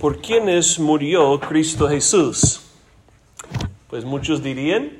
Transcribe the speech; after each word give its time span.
¿por 0.00 0.22
quiénes 0.22 0.80
murió 0.80 1.38
Cristo 1.38 1.86
Jesús? 1.86 2.62
Pues 3.90 4.02
muchos 4.04 4.42
dirían, 4.42 4.92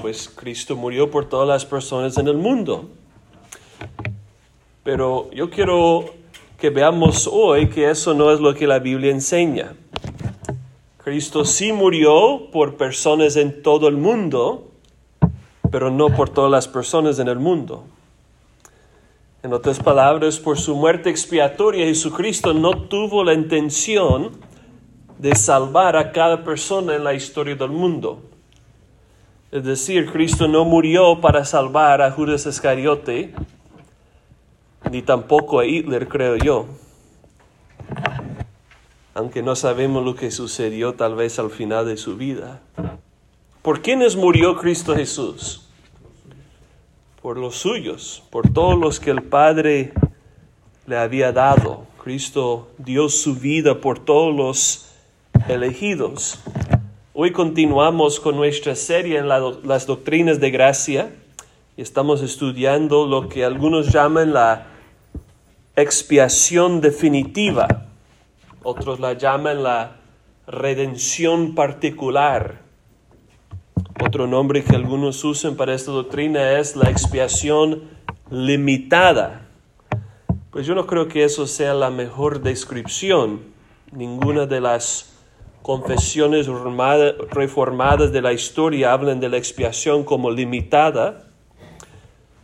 pues 0.00 0.28
Cristo 0.28 0.76
murió 0.76 1.10
por 1.10 1.28
todas 1.28 1.48
las 1.48 1.66
personas 1.66 2.16
en 2.16 2.28
el 2.28 2.36
mundo. 2.36 2.88
Pero 4.84 5.28
yo 5.32 5.50
quiero 5.50 6.14
que 6.58 6.70
veamos 6.70 7.28
hoy 7.30 7.68
que 7.68 7.90
eso 7.90 8.14
no 8.14 8.30
es 8.30 8.38
lo 8.38 8.54
que 8.54 8.68
la 8.68 8.78
Biblia 8.78 9.10
enseña. 9.10 9.74
Cristo 11.02 11.44
sí 11.44 11.72
murió 11.72 12.50
por 12.52 12.76
personas 12.76 13.34
en 13.34 13.62
todo 13.62 13.88
el 13.88 13.96
mundo, 13.96 14.70
pero 15.72 15.90
no 15.90 16.14
por 16.14 16.30
todas 16.30 16.52
las 16.52 16.68
personas 16.68 17.18
en 17.18 17.26
el 17.26 17.40
mundo. 17.40 17.84
En 19.42 19.54
otras 19.54 19.80
palabras, 19.80 20.38
por 20.38 20.58
su 20.58 20.76
muerte 20.76 21.08
expiatoria, 21.08 21.86
Jesucristo 21.86 22.52
no 22.52 22.72
tuvo 22.72 23.24
la 23.24 23.32
intención 23.32 24.32
de 25.18 25.34
salvar 25.34 25.96
a 25.96 26.12
cada 26.12 26.44
persona 26.44 26.94
en 26.94 27.04
la 27.04 27.14
historia 27.14 27.54
del 27.54 27.70
mundo. 27.70 28.20
Es 29.50 29.64
decir, 29.64 30.12
Cristo 30.12 30.46
no 30.46 30.66
murió 30.66 31.22
para 31.22 31.46
salvar 31.46 32.02
a 32.02 32.10
Judas 32.10 32.44
Iscariote, 32.44 33.34
ni 34.90 35.00
tampoco 35.00 35.58
a 35.58 35.64
Hitler, 35.64 36.06
creo 36.06 36.36
yo. 36.36 36.66
Aunque 39.14 39.42
no 39.42 39.56
sabemos 39.56 40.04
lo 40.04 40.14
que 40.16 40.30
sucedió 40.30 40.94
tal 40.94 41.14
vez 41.14 41.38
al 41.38 41.50
final 41.50 41.86
de 41.86 41.96
su 41.96 42.16
vida. 42.16 42.60
¿Por 43.62 43.80
quiénes 43.80 44.16
murió 44.16 44.56
Cristo 44.56 44.94
Jesús? 44.94 45.69
Por 47.22 47.36
los 47.36 47.56
suyos, 47.56 48.22
por 48.30 48.50
todos 48.50 48.78
los 48.78 48.98
que 48.98 49.10
el 49.10 49.22
Padre 49.22 49.92
le 50.86 50.96
había 50.96 51.32
dado. 51.32 51.84
Cristo 52.02 52.70
dio 52.78 53.08
su 53.10 53.36
vida 53.36 53.80
por 53.80 53.98
todos 53.98 54.34
los 54.34 54.90
elegidos. 55.48 56.40
Hoy 57.12 57.32
continuamos 57.32 58.20
con 58.20 58.36
nuestra 58.36 58.74
serie 58.74 59.18
en 59.18 59.28
las 59.28 59.86
doctrinas 59.86 60.40
de 60.40 60.50
gracia 60.50 61.14
y 61.76 61.82
estamos 61.82 62.22
estudiando 62.22 63.06
lo 63.06 63.28
que 63.28 63.44
algunos 63.44 63.92
llaman 63.92 64.32
la 64.32 64.68
expiación 65.76 66.80
definitiva, 66.80 67.86
otros 68.62 68.98
la 68.98 69.12
llaman 69.12 69.62
la 69.62 69.96
redención 70.46 71.54
particular. 71.54 72.69
Otro 74.02 74.26
nombre 74.26 74.64
que 74.64 74.74
algunos 74.74 75.22
usan 75.24 75.56
para 75.56 75.74
esta 75.74 75.92
doctrina 75.92 76.58
es 76.58 76.74
la 76.74 76.88
expiación 76.88 77.82
limitada. 78.30 79.42
Pues 80.50 80.66
yo 80.66 80.74
no 80.74 80.86
creo 80.86 81.06
que 81.06 81.22
eso 81.22 81.46
sea 81.46 81.74
la 81.74 81.90
mejor 81.90 82.40
descripción. 82.40 83.40
Ninguna 83.92 84.46
de 84.46 84.62
las 84.62 85.12
confesiones 85.60 86.48
reformadas 87.30 88.10
de 88.10 88.22
la 88.22 88.32
historia 88.32 88.94
hablan 88.94 89.20
de 89.20 89.28
la 89.28 89.36
expiación 89.36 90.02
como 90.02 90.30
limitada. 90.30 91.28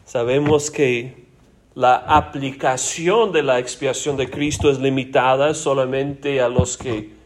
Sabemos 0.04 0.70
que 0.70 1.26
la 1.74 1.96
aplicación 1.96 3.32
de 3.32 3.42
la 3.42 3.58
expiación 3.58 4.18
de 4.18 4.28
Cristo 4.28 4.70
es 4.70 4.78
limitada 4.78 5.54
solamente 5.54 6.42
a 6.42 6.50
los 6.50 6.76
que 6.76 7.16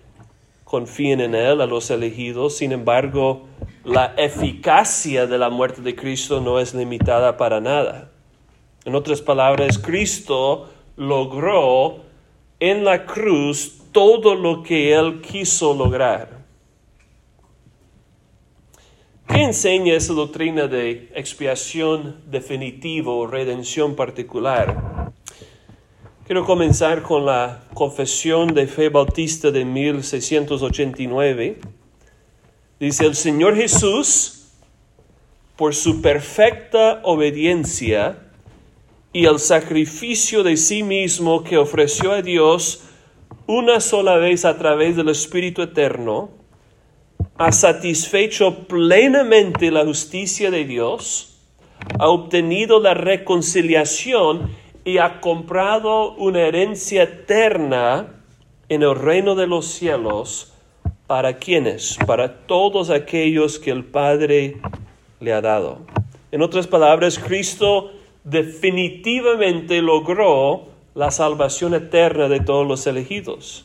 confíen 0.71 1.21
en 1.21 1.35
Él, 1.35 1.61
a 1.61 1.67
los 1.67 1.91
elegidos. 1.91 2.59
Sin 2.59 2.71
embargo, 2.71 3.49
la 3.83 4.15
eficacia 4.17 5.27
de 5.27 5.37
la 5.37 5.51
muerte 5.51 5.83
de 5.83 5.97
Cristo 5.97 6.41
no 6.41 6.61
es 6.61 6.75
limitada 6.75 7.37
para 7.37 7.61
nada. 7.61 8.13
En 8.85 8.95
otras 8.95 9.21
palabras, 9.21 9.79
Cristo 9.79 10.71
logró 10.95 12.05
en 12.61 12.85
la 12.85 13.05
cruz 13.05 13.83
todo 13.91 14.37
lo 14.37 14.63
que 14.63 14.95
Él 14.95 15.21
quiso 15.21 15.75
lograr. 15.75 16.39
¿Qué 19.27 19.43
enseña 19.43 19.95
esa 19.95 20.13
doctrina 20.13 20.69
de 20.69 21.11
expiación 21.17 22.23
definitiva 22.27 23.11
o 23.11 23.27
redención 23.27 23.97
particular? 23.97 25.00
Quiero 26.31 26.47
comenzar 26.47 27.03
con 27.03 27.27
la 27.27 27.65
confesión 27.75 28.55
de 28.55 28.69
fe 28.69 28.89
bautista 28.89 29.51
de 29.51 29.65
1689. 29.65 31.59
Dice, 32.79 33.05
el 33.05 33.17
Señor 33.17 33.57
Jesús, 33.57 34.53
por 35.57 35.75
su 35.75 36.01
perfecta 36.01 37.01
obediencia 37.03 38.17
y 39.13 39.27
el 39.27 39.41
sacrificio 39.41 40.45
de 40.45 40.57
sí 40.57 40.85
mismo 40.85 41.43
que 41.43 41.59
ofreció 41.59 42.13
a 42.13 42.23
Dios 42.23 42.85
una 43.49 43.81
sola 43.81 44.15
vez 44.15 44.45
a 44.45 44.57
través 44.57 44.95
del 44.95 45.09
Espíritu 45.09 45.63
Eterno, 45.63 46.31
ha 47.39 47.51
satisfecho 47.51 48.69
plenamente 48.69 49.73
la 49.73 49.85
justicia 49.85 50.53
de 50.53 50.65
Dios, 50.65 51.41
ha 51.99 52.07
obtenido 52.07 52.79
la 52.79 52.95
reconciliación 52.95 54.70
y 54.85 54.99
ha 54.99 55.21
comprado 55.21 56.13
una 56.15 56.41
herencia 56.41 57.05
eterna 57.05 58.09
en 58.69 58.83
el 58.83 58.95
reino 58.95 59.35
de 59.35 59.47
los 59.47 59.67
cielos. 59.67 60.53
¿Para 61.07 61.39
quienes? 61.39 61.99
Para 62.07 62.47
todos 62.47 62.89
aquellos 62.91 63.59
que 63.59 63.71
el 63.71 63.85
Padre 63.85 64.59
le 65.19 65.33
ha 65.33 65.41
dado. 65.41 65.79
En 66.31 66.43
otras 66.43 66.67
palabras, 66.67 67.19
Cristo 67.19 67.91
definitivamente 68.23 69.83
logró 69.83 70.69
la 70.95 71.11
salvación 71.11 71.75
eterna 71.75 72.29
de 72.29 72.41
todos 72.41 72.67
los 72.67 72.87
elegidos. 72.87 73.65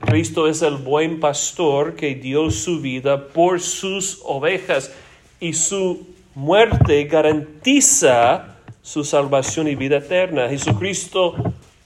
Cristo 0.00 0.46
es 0.46 0.60
el 0.60 0.76
buen 0.76 1.20
pastor 1.20 1.96
que 1.96 2.14
dio 2.14 2.50
su 2.50 2.80
vida 2.80 3.28
por 3.28 3.60
sus 3.60 4.20
ovejas 4.24 4.94
y 5.40 5.54
su 5.54 6.06
muerte 6.34 7.04
garantiza 7.04 8.55
su 8.86 9.02
salvación 9.02 9.66
y 9.66 9.74
vida 9.74 9.96
eterna. 9.96 10.48
Jesucristo 10.48 11.34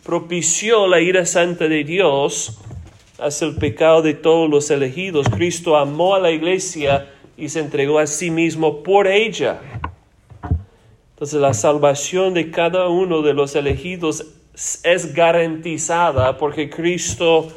propició 0.04 0.86
la 0.86 1.00
ira 1.00 1.24
santa 1.24 1.66
de 1.66 1.82
Dios 1.82 2.58
hacia 3.18 3.46
el 3.46 3.56
pecado 3.56 4.02
de 4.02 4.12
todos 4.12 4.50
los 4.50 4.70
elegidos. 4.70 5.26
Cristo 5.30 5.78
amó 5.78 6.14
a 6.14 6.20
la 6.20 6.30
iglesia 6.30 7.08
y 7.38 7.48
se 7.48 7.60
entregó 7.60 7.98
a 7.98 8.06
sí 8.06 8.30
mismo 8.30 8.82
por 8.82 9.06
ella. 9.06 9.62
Entonces 11.14 11.40
la 11.40 11.54
salvación 11.54 12.34
de 12.34 12.50
cada 12.50 12.88
uno 12.88 13.22
de 13.22 13.32
los 13.32 13.56
elegidos 13.56 14.26
es 14.82 15.14
garantizada 15.14 16.36
porque 16.36 16.68
Cristo 16.68 17.48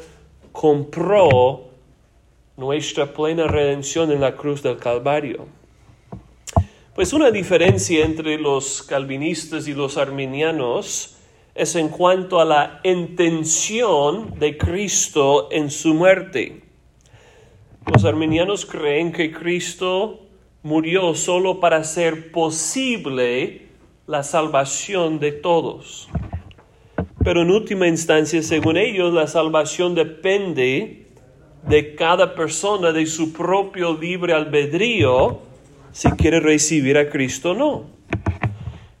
compró 0.52 1.64
nuestra 2.56 3.12
plena 3.12 3.46
redención 3.46 4.10
en 4.10 4.22
la 4.22 4.36
cruz 4.36 4.62
del 4.62 4.78
Calvario. 4.78 5.63
Pues 6.94 7.12
una 7.12 7.32
diferencia 7.32 8.04
entre 8.04 8.38
los 8.38 8.80
calvinistas 8.84 9.66
y 9.66 9.74
los 9.74 9.96
arminianos 9.96 11.16
es 11.52 11.74
en 11.74 11.88
cuanto 11.88 12.40
a 12.40 12.44
la 12.44 12.80
intención 12.84 14.38
de 14.38 14.56
Cristo 14.56 15.48
en 15.50 15.72
su 15.72 15.92
muerte. 15.92 16.62
Los 17.92 18.04
arminianos 18.04 18.64
creen 18.64 19.10
que 19.10 19.32
Cristo 19.32 20.20
murió 20.62 21.16
solo 21.16 21.58
para 21.58 21.78
hacer 21.78 22.30
posible 22.30 23.62
la 24.06 24.22
salvación 24.22 25.18
de 25.18 25.32
todos. 25.32 26.08
Pero 27.24 27.42
en 27.42 27.50
última 27.50 27.88
instancia, 27.88 28.40
según 28.40 28.76
ellos, 28.76 29.12
la 29.12 29.26
salvación 29.26 29.96
depende 29.96 31.08
de 31.66 31.96
cada 31.96 32.36
persona, 32.36 32.92
de 32.92 33.04
su 33.06 33.32
propio 33.32 33.98
libre 33.98 34.32
albedrío, 34.32 35.40
si 35.94 36.10
quiere 36.10 36.40
recibir 36.40 36.98
a 36.98 37.08
Cristo 37.08 37.54
no. 37.54 37.84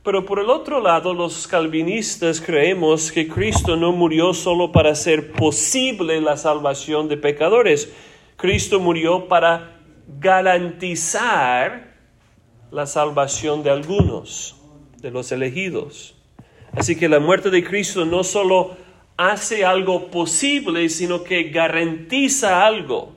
Pero 0.04 0.24
por 0.24 0.38
el 0.38 0.48
otro 0.48 0.80
lado, 0.80 1.12
los 1.12 1.48
calvinistas 1.48 2.40
creemos 2.40 3.10
que 3.10 3.26
Cristo 3.26 3.74
no 3.74 3.90
murió 3.90 4.32
solo 4.32 4.70
para 4.70 4.92
hacer 4.92 5.32
posible 5.32 6.20
la 6.20 6.36
salvación 6.36 7.08
de 7.08 7.16
pecadores. 7.16 7.92
Cristo 8.36 8.78
murió 8.78 9.26
para 9.26 9.80
garantizar 10.20 11.96
la 12.70 12.86
salvación 12.86 13.64
de 13.64 13.70
algunos, 13.70 14.54
de 14.98 15.10
los 15.10 15.32
elegidos. 15.32 16.14
Así 16.76 16.94
que 16.94 17.08
la 17.08 17.18
muerte 17.18 17.50
de 17.50 17.64
Cristo 17.64 18.04
no 18.04 18.22
solo 18.22 18.76
hace 19.16 19.64
algo 19.64 20.12
posible, 20.12 20.88
sino 20.90 21.24
que 21.24 21.50
garantiza 21.50 22.64
algo 22.64 23.13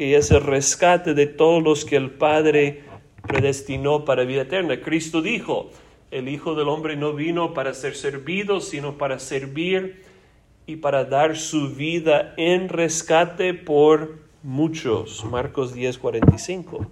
que 0.00 0.16
es 0.16 0.30
el 0.30 0.40
rescate 0.40 1.12
de 1.12 1.26
todos 1.26 1.62
los 1.62 1.84
que 1.84 1.96
el 1.96 2.08
Padre 2.08 2.84
predestinó 3.28 4.06
para 4.06 4.24
vida 4.24 4.40
eterna. 4.40 4.80
Cristo 4.80 5.20
dijo, 5.20 5.72
el 6.10 6.30
Hijo 6.30 6.54
del 6.54 6.70
Hombre 6.70 6.96
no 6.96 7.12
vino 7.12 7.52
para 7.52 7.74
ser 7.74 7.94
servido, 7.94 8.62
sino 8.62 8.96
para 8.96 9.18
servir 9.18 10.02
y 10.64 10.76
para 10.76 11.04
dar 11.04 11.36
su 11.36 11.74
vida 11.74 12.32
en 12.38 12.70
rescate 12.70 13.52
por 13.52 14.16
muchos. 14.42 15.22
Marcos 15.26 15.74
10, 15.74 15.98
45. 15.98 16.86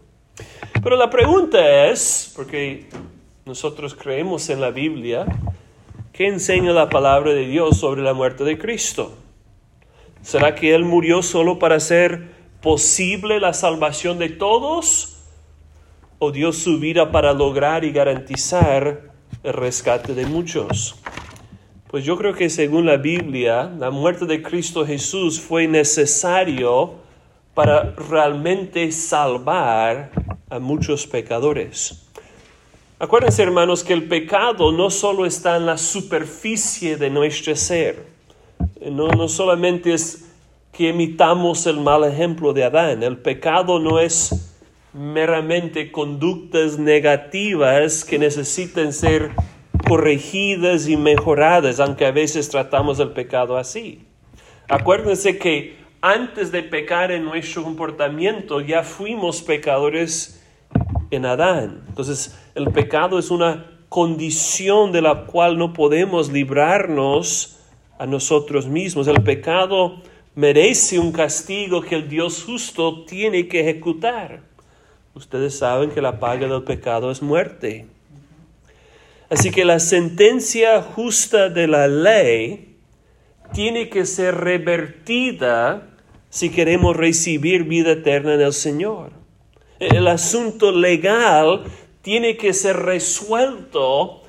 Pero 0.82 0.96
la 0.96 1.08
pregunta 1.08 1.86
es, 1.86 2.30
porque 2.36 2.90
nosotros 3.46 3.94
creemos 3.94 4.50
en 4.50 4.60
la 4.60 4.70
Biblia, 4.70 5.24
¿qué 6.12 6.26
enseña 6.26 6.72
la 6.72 6.90
palabra 6.90 7.32
de 7.32 7.46
Dios 7.46 7.78
sobre 7.78 8.02
la 8.02 8.12
muerte 8.12 8.44
de 8.44 8.58
Cristo? 8.58 9.14
¿Será 10.20 10.54
que 10.54 10.74
Él 10.74 10.84
murió 10.84 11.22
solo 11.22 11.58
para 11.58 11.76
hacer 11.76 12.36
posible 12.60 13.40
la 13.40 13.52
salvación 13.52 14.18
de 14.18 14.28
todos? 14.28 15.16
¿O 16.18 16.32
dio 16.32 16.52
su 16.52 16.78
vida 16.78 17.12
para 17.12 17.32
lograr 17.32 17.84
y 17.84 17.92
garantizar 17.92 19.12
el 19.42 19.52
rescate 19.52 20.14
de 20.14 20.26
muchos? 20.26 20.96
Pues 21.88 22.04
yo 22.04 22.18
creo 22.18 22.34
que 22.34 22.50
según 22.50 22.84
la 22.84 22.96
Biblia, 22.96 23.70
la 23.78 23.90
muerte 23.90 24.26
de 24.26 24.42
Cristo 24.42 24.84
Jesús 24.84 25.40
fue 25.40 25.66
necesario 25.66 26.96
para 27.54 27.94
realmente 27.96 28.92
salvar 28.92 30.10
a 30.50 30.58
muchos 30.58 31.06
pecadores. 31.06 32.04
Acuérdense, 32.98 33.42
hermanos, 33.42 33.84
que 33.84 33.92
el 33.92 34.08
pecado 34.08 34.72
no 34.72 34.90
solo 34.90 35.24
está 35.24 35.56
en 35.56 35.66
la 35.66 35.78
superficie 35.78 36.96
de 36.96 37.10
nuestro 37.10 37.54
ser. 37.54 38.06
No, 38.90 39.08
no 39.08 39.28
solamente 39.28 39.94
es 39.94 40.27
que 40.72 40.88
imitamos 40.88 41.66
el 41.66 41.80
mal 41.80 42.04
ejemplo 42.04 42.52
de 42.52 42.64
Adán. 42.64 43.02
El 43.02 43.18
pecado 43.18 43.78
no 43.78 43.98
es 43.98 44.54
meramente 44.92 45.92
conductas 45.92 46.78
negativas 46.78 48.04
que 48.04 48.18
necesiten 48.18 48.92
ser 48.92 49.32
corregidas 49.86 50.88
y 50.88 50.96
mejoradas, 50.96 51.80
aunque 51.80 52.06
a 52.06 52.10
veces 52.10 52.48
tratamos 52.48 52.98
el 53.00 53.10
pecado 53.10 53.56
así. 53.56 54.04
Acuérdense 54.68 55.38
que 55.38 55.76
antes 56.00 56.52
de 56.52 56.62
pecar 56.62 57.10
en 57.10 57.24
nuestro 57.24 57.62
comportamiento 57.62 58.60
ya 58.60 58.82
fuimos 58.82 59.42
pecadores 59.42 60.44
en 61.10 61.26
Adán. 61.26 61.84
Entonces, 61.88 62.38
el 62.54 62.70
pecado 62.70 63.18
es 63.18 63.30
una 63.30 63.78
condición 63.88 64.92
de 64.92 65.02
la 65.02 65.24
cual 65.24 65.58
no 65.58 65.72
podemos 65.72 66.30
librarnos 66.30 67.58
a 67.98 68.06
nosotros 68.06 68.66
mismos. 68.66 69.08
El 69.08 69.22
pecado 69.22 70.02
merece 70.38 70.98
un 70.98 71.12
castigo 71.12 71.82
que 71.82 71.96
el 71.96 72.08
Dios 72.08 72.44
justo 72.44 73.04
tiene 73.04 73.48
que 73.48 73.60
ejecutar. 73.60 74.40
Ustedes 75.14 75.58
saben 75.58 75.90
que 75.90 76.00
la 76.00 76.20
paga 76.20 76.46
del 76.46 76.62
pecado 76.62 77.10
es 77.10 77.20
muerte. 77.20 77.86
Así 79.30 79.50
que 79.50 79.64
la 79.64 79.80
sentencia 79.80 80.80
justa 80.80 81.48
de 81.48 81.66
la 81.66 81.88
ley 81.88 82.76
tiene 83.52 83.88
que 83.88 84.06
ser 84.06 84.36
revertida 84.36 85.88
si 86.30 86.50
queremos 86.50 86.96
recibir 86.96 87.64
vida 87.64 87.92
eterna 87.92 88.34
en 88.34 88.40
el 88.42 88.52
Señor 88.52 89.18
el 89.78 90.08
asunto 90.08 90.72
legal 90.72 91.64
tiene 92.02 92.36
que 92.36 92.52
ser 92.52 92.76
resuelto 92.76 94.22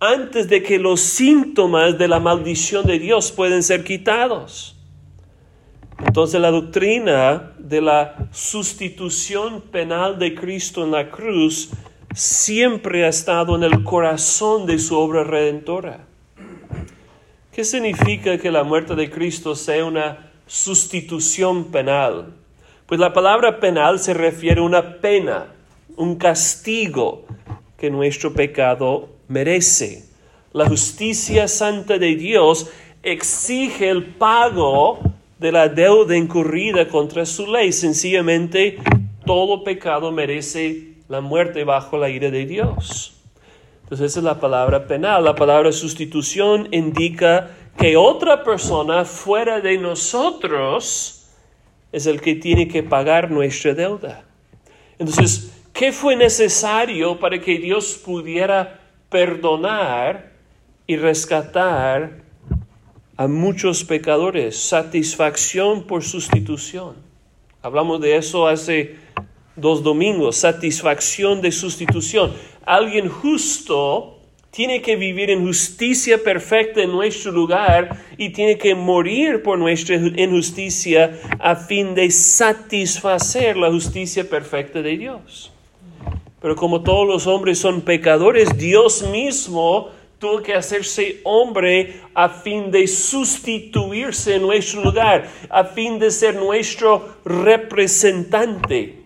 antes 0.00 0.48
de 0.48 0.62
que 0.62 0.78
los 0.78 1.00
síntomas 1.00 1.98
de 1.98 2.08
la 2.08 2.20
maldición 2.20 2.86
de 2.86 2.98
Dios 2.98 3.32
pueden 3.32 3.62
ser 3.62 3.84
quitados. 3.84 4.75
Entonces 5.98 6.40
la 6.40 6.50
doctrina 6.50 7.52
de 7.58 7.80
la 7.80 8.28
sustitución 8.30 9.62
penal 9.62 10.18
de 10.18 10.34
Cristo 10.34 10.84
en 10.84 10.90
la 10.90 11.10
cruz 11.10 11.70
siempre 12.14 13.04
ha 13.04 13.08
estado 13.08 13.56
en 13.56 13.62
el 13.62 13.82
corazón 13.82 14.66
de 14.66 14.78
su 14.78 14.96
obra 14.96 15.24
redentora. 15.24 16.00
¿Qué 17.52 17.64
significa 17.64 18.36
que 18.36 18.50
la 18.50 18.64
muerte 18.64 18.94
de 18.94 19.10
Cristo 19.10 19.54
sea 19.54 19.84
una 19.84 20.30
sustitución 20.46 21.70
penal? 21.70 22.34
Pues 22.86 23.00
la 23.00 23.12
palabra 23.12 23.58
penal 23.58 23.98
se 23.98 24.12
refiere 24.12 24.60
a 24.60 24.64
una 24.64 24.98
pena, 24.98 25.46
un 25.96 26.16
castigo 26.16 27.24
que 27.78 27.90
nuestro 27.90 28.34
pecado 28.34 29.08
merece. 29.28 30.04
La 30.52 30.66
justicia 30.66 31.48
santa 31.48 31.98
de 31.98 32.14
Dios 32.14 32.70
exige 33.02 33.88
el 33.88 34.04
pago 34.04 35.15
de 35.38 35.52
la 35.52 35.68
deuda 35.68 36.16
incurrida 36.16 36.88
contra 36.88 37.26
su 37.26 37.46
ley. 37.46 37.72
Sencillamente, 37.72 38.78
todo 39.24 39.64
pecado 39.64 40.12
merece 40.12 40.94
la 41.08 41.20
muerte 41.20 41.64
bajo 41.64 41.98
la 41.98 42.08
ira 42.08 42.30
de 42.30 42.46
Dios. 42.46 43.14
Entonces, 43.82 44.12
esa 44.12 44.20
es 44.20 44.24
la 44.24 44.40
palabra 44.40 44.86
penal. 44.86 45.24
La 45.24 45.34
palabra 45.34 45.70
sustitución 45.72 46.68
indica 46.72 47.50
que 47.78 47.96
otra 47.96 48.42
persona 48.42 49.04
fuera 49.04 49.60
de 49.60 49.78
nosotros 49.78 51.28
es 51.92 52.06
el 52.06 52.20
que 52.20 52.34
tiene 52.34 52.66
que 52.66 52.82
pagar 52.82 53.30
nuestra 53.30 53.74
deuda. 53.74 54.24
Entonces, 54.98 55.52
¿qué 55.72 55.92
fue 55.92 56.16
necesario 56.16 57.18
para 57.20 57.38
que 57.40 57.58
Dios 57.58 58.00
pudiera 58.04 58.80
perdonar 59.08 60.32
y 60.86 60.96
rescatar 60.96 62.25
a 63.16 63.28
muchos 63.28 63.84
pecadores? 63.84 64.56
Satisfacción 64.56 65.84
por 65.84 66.04
sustitución. 66.04 66.96
Hablamos 67.62 68.00
de 68.00 68.16
eso 68.16 68.46
hace 68.46 68.96
dos 69.56 69.82
domingos, 69.82 70.36
satisfacción 70.36 71.40
de 71.40 71.50
sustitución. 71.50 72.32
Alguien 72.64 73.08
justo 73.08 74.16
tiene 74.50 74.80
que 74.80 74.96
vivir 74.96 75.30
en 75.30 75.44
justicia 75.44 76.22
perfecta 76.22 76.82
en 76.82 76.90
nuestro 76.90 77.30
lugar 77.30 78.04
y 78.16 78.30
tiene 78.30 78.56
que 78.56 78.74
morir 78.74 79.42
por 79.42 79.58
nuestra 79.58 79.96
injusticia 79.96 81.20
a 81.38 81.56
fin 81.56 81.94
de 81.94 82.10
satisfacer 82.10 83.56
la 83.56 83.70
justicia 83.70 84.28
perfecta 84.28 84.80
de 84.80 84.96
Dios. 84.96 85.52
Pero 86.40 86.56
como 86.56 86.82
todos 86.82 87.06
los 87.06 87.26
hombres 87.26 87.58
son 87.58 87.82
pecadores, 87.82 88.56
Dios 88.56 89.02
mismo 89.10 89.90
tuvo 90.18 90.42
que 90.42 90.54
hacerse 90.54 91.20
hombre 91.24 92.00
a 92.14 92.28
fin 92.28 92.70
de 92.70 92.86
sustituirse 92.86 94.36
en 94.36 94.42
nuestro 94.42 94.82
lugar, 94.82 95.28
a 95.50 95.64
fin 95.64 95.98
de 95.98 96.10
ser 96.10 96.34
nuestro 96.36 97.16
representante. 97.24 99.04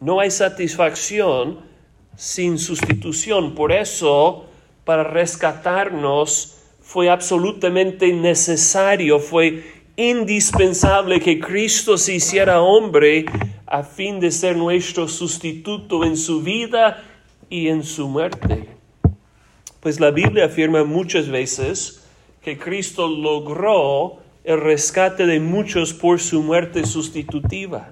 No 0.00 0.20
hay 0.20 0.30
satisfacción 0.30 1.60
sin 2.16 2.58
sustitución. 2.58 3.54
Por 3.54 3.72
eso 3.72 4.46
para 4.84 5.04
rescatarnos 5.04 6.56
fue 6.80 7.10
absolutamente 7.10 8.12
necesario, 8.12 9.18
fue 9.18 9.64
indispensable 9.96 11.20
que 11.20 11.40
Cristo 11.40 11.98
se 11.98 12.14
hiciera 12.14 12.60
hombre 12.60 13.26
a 13.66 13.82
fin 13.82 14.20
de 14.20 14.30
ser 14.30 14.56
nuestro 14.56 15.08
sustituto 15.08 16.04
en 16.04 16.16
su 16.16 16.42
vida 16.42 17.02
y 17.50 17.68
en 17.68 17.82
su 17.82 18.06
muerte. 18.06 18.75
Pues 19.86 20.00
la 20.00 20.10
Biblia 20.10 20.46
afirma 20.46 20.82
muchas 20.82 21.28
veces 21.28 22.02
que 22.42 22.58
Cristo 22.58 23.06
logró 23.06 24.18
el 24.42 24.60
rescate 24.60 25.26
de 25.26 25.38
muchos 25.38 25.94
por 25.94 26.18
su 26.18 26.42
muerte 26.42 26.84
sustitutiva. 26.84 27.90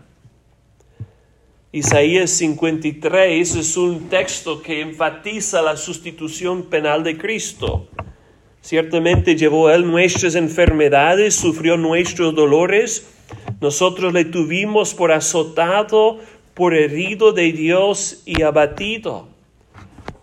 Isaías 1.71 2.31
53 2.31 3.55
es 3.55 3.77
un 3.77 4.09
texto 4.09 4.61
que 4.61 4.81
enfatiza 4.81 5.63
la 5.63 5.77
sustitución 5.77 6.65
penal 6.65 7.05
de 7.05 7.17
Cristo. 7.17 7.87
Ciertamente 8.61 9.37
llevó 9.37 9.71
él 9.71 9.89
nuestras 9.89 10.35
enfermedades, 10.35 11.37
sufrió 11.37 11.77
nuestros 11.77 12.35
dolores. 12.35 13.07
Nosotros 13.61 14.13
le 14.13 14.25
tuvimos 14.25 14.95
por 14.95 15.13
azotado, 15.13 16.19
por 16.55 16.75
herido 16.75 17.31
de 17.31 17.53
Dios 17.53 18.25
y 18.27 18.43
abatido. 18.43 19.34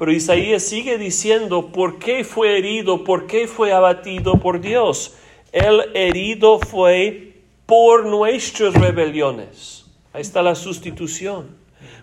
Pero 0.02 0.14
Isaías 0.14 0.64
sigue 0.64 0.98
diciendo, 0.98 1.68
¿por 1.68 2.00
qué 2.00 2.24
fue 2.24 2.58
herido? 2.58 3.04
¿Por 3.04 3.28
qué 3.28 3.48
fue 3.48 3.72
abatido 3.72 4.40
por 4.40 4.60
Dios? 4.60 5.14
El 5.52 5.96
herido 5.96 6.58
fue 6.58 7.34
por 7.68 8.08
nuestras 8.08 8.74
rebeliones 8.74 9.86
Ahí 10.12 10.24
está 10.24 10.42
la 10.42 10.56
sustitución. 10.56 11.56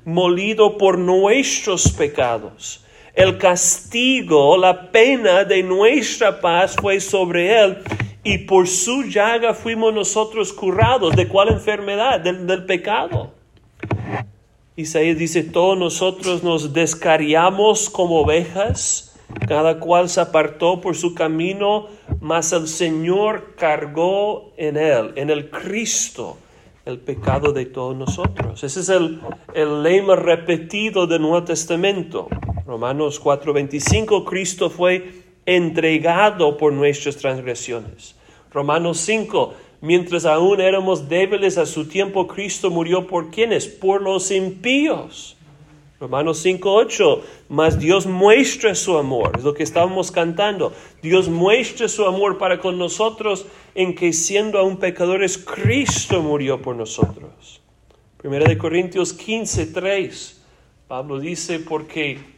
Molido 0.05 0.79
por 0.79 0.97
nuestros 0.97 1.91
pecados. 1.91 2.85
El 3.15 3.37
castigo, 3.37 4.57
la 4.57 4.93
pena 4.93 5.43
de 5.43 5.65
nuestra 5.65 6.41
paz 6.41 6.77
fue 6.81 7.01
sobre 7.01 7.61
él 7.61 7.79
y 8.23 8.39
por 8.39 8.69
su 8.69 9.07
llaga 9.07 9.55
fuimos 9.55 9.93
nosotros 9.93 10.53
curados. 10.53 11.17
¿De 11.17 11.27
cuál 11.27 11.49
enfermedad? 11.49 12.21
Del, 12.21 12.47
del 12.47 12.65
pecado. 12.65 13.38
Isaías 14.79 15.19
dice, 15.19 15.43
todos 15.43 15.77
nosotros 15.77 16.45
nos 16.45 16.73
descariamos 16.73 17.91
como 17.91 18.21
ovejas, 18.21 19.19
cada 19.49 19.81
cual 19.81 20.09
se 20.09 20.21
apartó 20.21 20.81
por 20.81 20.95
su 20.95 21.17
camino, 21.17 21.89
mas 22.21 22.53
el 22.53 22.69
Señor 22.69 23.55
cargó 23.57 24.53
en 24.57 24.77
él, 24.77 25.15
en 25.17 25.31
el 25.31 25.51
Cristo 25.51 26.37
el 26.87 27.01
pecado 27.01 27.53
de 27.53 27.67
todos 27.67 27.97
nosotros. 27.97 28.63
Ese 28.63 28.79
es 28.79 28.89
el, 28.89 29.21
el 29.53 29.83
lema 29.83 30.15
repetido 30.15 31.09
del 31.09 31.23
Nuevo 31.23 31.43
Testamento. 31.43 32.29
Romanos 32.65 33.21
4:25, 33.21 34.25
Cristo 34.25 34.71
fue 34.71 35.25
entregado 35.45 36.57
por 36.57 36.73
nuestras 36.73 37.17
transgresiones. 37.17 38.15
Romanos 38.53 38.99
5, 38.99 39.55
mientras 39.81 40.25
aún 40.25 40.61
éramos 40.61 41.09
débiles 41.09 41.59
a 41.59 41.67
su 41.67 41.87
tiempo, 41.87 42.27
Cristo 42.27 42.71
murió 42.71 43.07
por 43.07 43.31
quienes? 43.31 43.67
Por 43.67 44.03
los 44.03 44.31
impíos. 44.31 45.37
Romanos 46.01 46.47
5.8, 46.47 47.23
más 47.49 47.81
Dios 47.81 48.07
muestra 48.07 48.77
su 48.77 48.97
amor, 48.97 49.33
es 49.37 49.43
lo 49.43 49.53
que 49.53 49.65
estábamos 49.65 50.13
cantando. 50.13 50.73
Dios 51.03 51.29
muestra 51.29 51.89
su 51.89 52.05
amor 52.05 52.39
para 52.39 52.61
con 52.61 52.79
nosotros 52.79 53.47
en 53.75 53.97
que 53.97 54.13
siendo 54.13 54.61
aún 54.61 54.77
pecadores, 54.77 55.39
Cristo 55.39 56.23
murió 56.23 56.63
por 56.63 56.77
nosotros. 56.77 57.61
Primera 58.17 58.49
de 58.49 58.57
Corintios 58.57 59.19
15.3, 59.19 60.35
Pablo 60.87 61.19
dice, 61.19 61.59
porque 61.59 62.38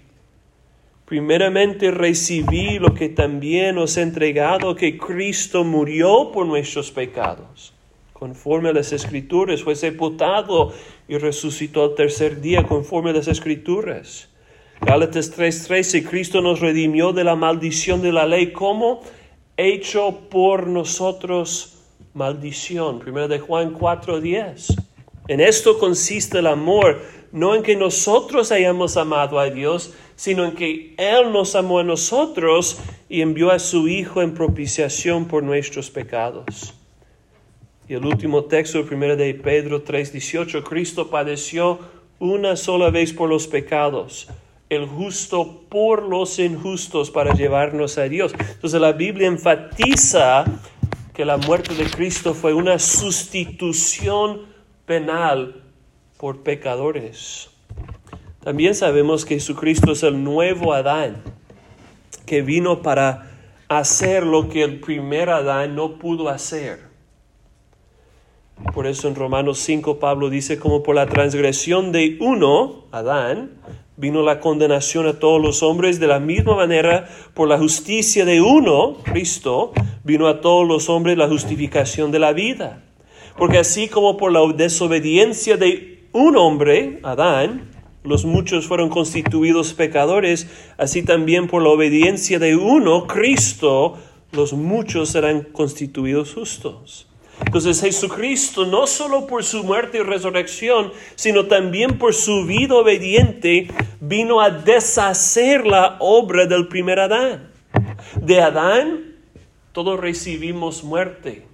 primeramente 1.10 1.90
recibí 1.90 2.78
lo 2.78 2.94
que 2.94 3.08
también 3.08 3.78
os 3.78 3.96
he 3.96 4.02
entregado, 4.02 4.76
que 4.76 4.96
Cristo 4.96 5.64
murió 5.64 6.30
por 6.32 6.46
nuestros 6.46 6.92
pecados 6.92 7.74
conforme 8.12 8.68
a 8.68 8.72
las 8.74 8.92
escrituras, 8.92 9.62
fue 9.62 9.74
sepultado 9.74 10.72
y 11.08 11.18
resucitó 11.18 11.82
al 11.82 11.94
tercer 11.96 12.40
día 12.40 12.62
conforme 12.62 13.10
a 13.10 13.14
las 13.14 13.26
escrituras. 13.26 14.28
Gálatas 14.82 15.32
3:13, 15.36 16.08
Cristo 16.08 16.42
nos 16.42 16.60
redimió 16.60 17.12
de 17.12 17.24
la 17.24 17.34
maldición 17.34 18.02
de 18.02 18.12
la 18.12 18.26
ley, 18.26 18.52
como 18.52 19.00
hecho 19.56 20.28
por 20.30 20.68
nosotros 20.68 21.78
maldición. 22.14 23.00
Primero 23.00 23.26
de 23.26 23.40
Juan 23.40 23.74
4:10. 23.74 24.76
En 25.30 25.38
esto 25.38 25.78
consiste 25.78 26.40
el 26.40 26.48
amor, 26.48 27.02
no 27.30 27.54
en 27.54 27.62
que 27.62 27.76
nosotros 27.76 28.50
hayamos 28.50 28.96
amado 28.96 29.38
a 29.38 29.48
Dios, 29.48 29.94
sino 30.16 30.44
en 30.44 30.56
que 30.56 30.92
Él 30.98 31.32
nos 31.32 31.54
amó 31.54 31.78
a 31.78 31.84
nosotros 31.84 32.80
y 33.08 33.20
envió 33.20 33.52
a 33.52 33.60
su 33.60 33.86
Hijo 33.86 34.22
en 34.22 34.34
propiciación 34.34 35.26
por 35.26 35.44
nuestros 35.44 35.88
pecados. 35.88 36.74
Y 37.88 37.94
el 37.94 38.04
último 38.06 38.46
texto, 38.46 38.84
primero 38.84 39.16
de 39.16 39.32
Pedro 39.34 39.84
3:18, 39.84 40.64
Cristo 40.64 41.10
padeció 41.10 41.78
una 42.18 42.56
sola 42.56 42.90
vez 42.90 43.12
por 43.12 43.28
los 43.28 43.46
pecados, 43.46 44.26
el 44.68 44.84
justo 44.84 45.62
por 45.68 46.02
los 46.02 46.40
injustos 46.40 47.08
para 47.08 47.34
llevarnos 47.34 47.98
a 47.98 48.08
Dios. 48.08 48.34
Entonces 48.36 48.80
la 48.80 48.90
Biblia 48.90 49.28
enfatiza 49.28 50.44
que 51.14 51.24
la 51.24 51.36
muerte 51.36 51.72
de 51.74 51.88
Cristo 51.88 52.34
fue 52.34 52.52
una 52.52 52.80
sustitución 52.80 54.49
penal 54.90 55.54
por 56.18 56.42
pecadores. 56.42 57.48
También 58.42 58.74
sabemos 58.74 59.24
que 59.24 59.34
Jesucristo 59.34 59.92
es 59.92 60.02
el 60.02 60.24
nuevo 60.24 60.74
Adán, 60.74 61.22
que 62.26 62.42
vino 62.42 62.82
para 62.82 63.30
hacer 63.68 64.26
lo 64.26 64.48
que 64.48 64.64
el 64.64 64.80
primer 64.80 65.30
Adán 65.30 65.76
no 65.76 65.96
pudo 65.96 66.28
hacer. 66.28 66.80
Por 68.74 68.88
eso 68.88 69.06
en 69.06 69.14
Romanos 69.14 69.60
5 69.60 70.00
Pablo 70.00 70.28
dice, 70.28 70.58
como 70.58 70.82
por 70.82 70.96
la 70.96 71.06
transgresión 71.06 71.92
de 71.92 72.18
uno, 72.20 72.86
Adán, 72.90 73.60
vino 73.96 74.22
la 74.24 74.40
condenación 74.40 75.06
a 75.06 75.20
todos 75.20 75.40
los 75.40 75.62
hombres, 75.62 76.00
de 76.00 76.08
la 76.08 76.18
misma 76.18 76.56
manera, 76.56 77.08
por 77.32 77.46
la 77.46 77.58
justicia 77.58 78.24
de 78.24 78.40
uno, 78.40 78.96
Cristo, 79.04 79.72
vino 80.02 80.26
a 80.26 80.40
todos 80.40 80.66
los 80.66 80.88
hombres 80.88 81.16
la 81.16 81.28
justificación 81.28 82.10
de 82.10 82.18
la 82.18 82.32
vida. 82.32 82.89
Porque 83.40 83.56
así 83.56 83.88
como 83.88 84.18
por 84.18 84.32
la 84.32 84.40
desobediencia 84.52 85.56
de 85.56 86.04
un 86.12 86.36
hombre, 86.36 87.00
Adán, 87.02 87.70
los 88.04 88.26
muchos 88.26 88.66
fueron 88.66 88.90
constituidos 88.90 89.72
pecadores, 89.72 90.46
así 90.76 91.02
también 91.02 91.46
por 91.48 91.62
la 91.62 91.70
obediencia 91.70 92.38
de 92.38 92.54
uno, 92.54 93.06
Cristo, 93.06 93.96
los 94.32 94.52
muchos 94.52 95.08
serán 95.08 95.40
constituidos 95.40 96.34
justos. 96.34 97.08
Entonces 97.46 97.80
Jesucristo, 97.80 98.66
no 98.66 98.86
solo 98.86 99.26
por 99.26 99.42
su 99.42 99.64
muerte 99.64 99.96
y 99.96 100.02
resurrección, 100.02 100.92
sino 101.14 101.46
también 101.46 101.96
por 101.96 102.12
su 102.12 102.44
vida 102.44 102.74
obediente, 102.74 103.68
vino 104.02 104.42
a 104.42 104.50
deshacer 104.50 105.66
la 105.66 105.96
obra 106.00 106.44
del 106.44 106.68
primer 106.68 107.00
Adán. 107.00 107.50
De 108.20 108.38
Adán 108.42 109.14
todos 109.72 109.98
recibimos 109.98 110.84
muerte, 110.84 111.46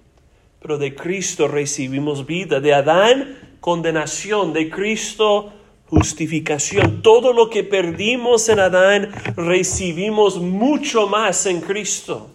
pero 0.66 0.78
de 0.78 0.96
Cristo 0.96 1.46
recibimos 1.46 2.26
vida. 2.26 2.58
De 2.58 2.75
Adán 2.75 3.38
condenación, 3.61 4.52
de 4.52 4.68
Cristo 4.68 5.52
justificación. 5.87 7.02
Todo 7.02 7.32
lo 7.32 7.50
que 7.50 7.62
perdimos 7.62 8.49
en 8.49 8.58
Adán 8.58 9.12
recibimos 9.37 10.40
mucho 10.40 11.06
más 11.06 11.46
en 11.46 11.61
Cristo. 11.61 12.30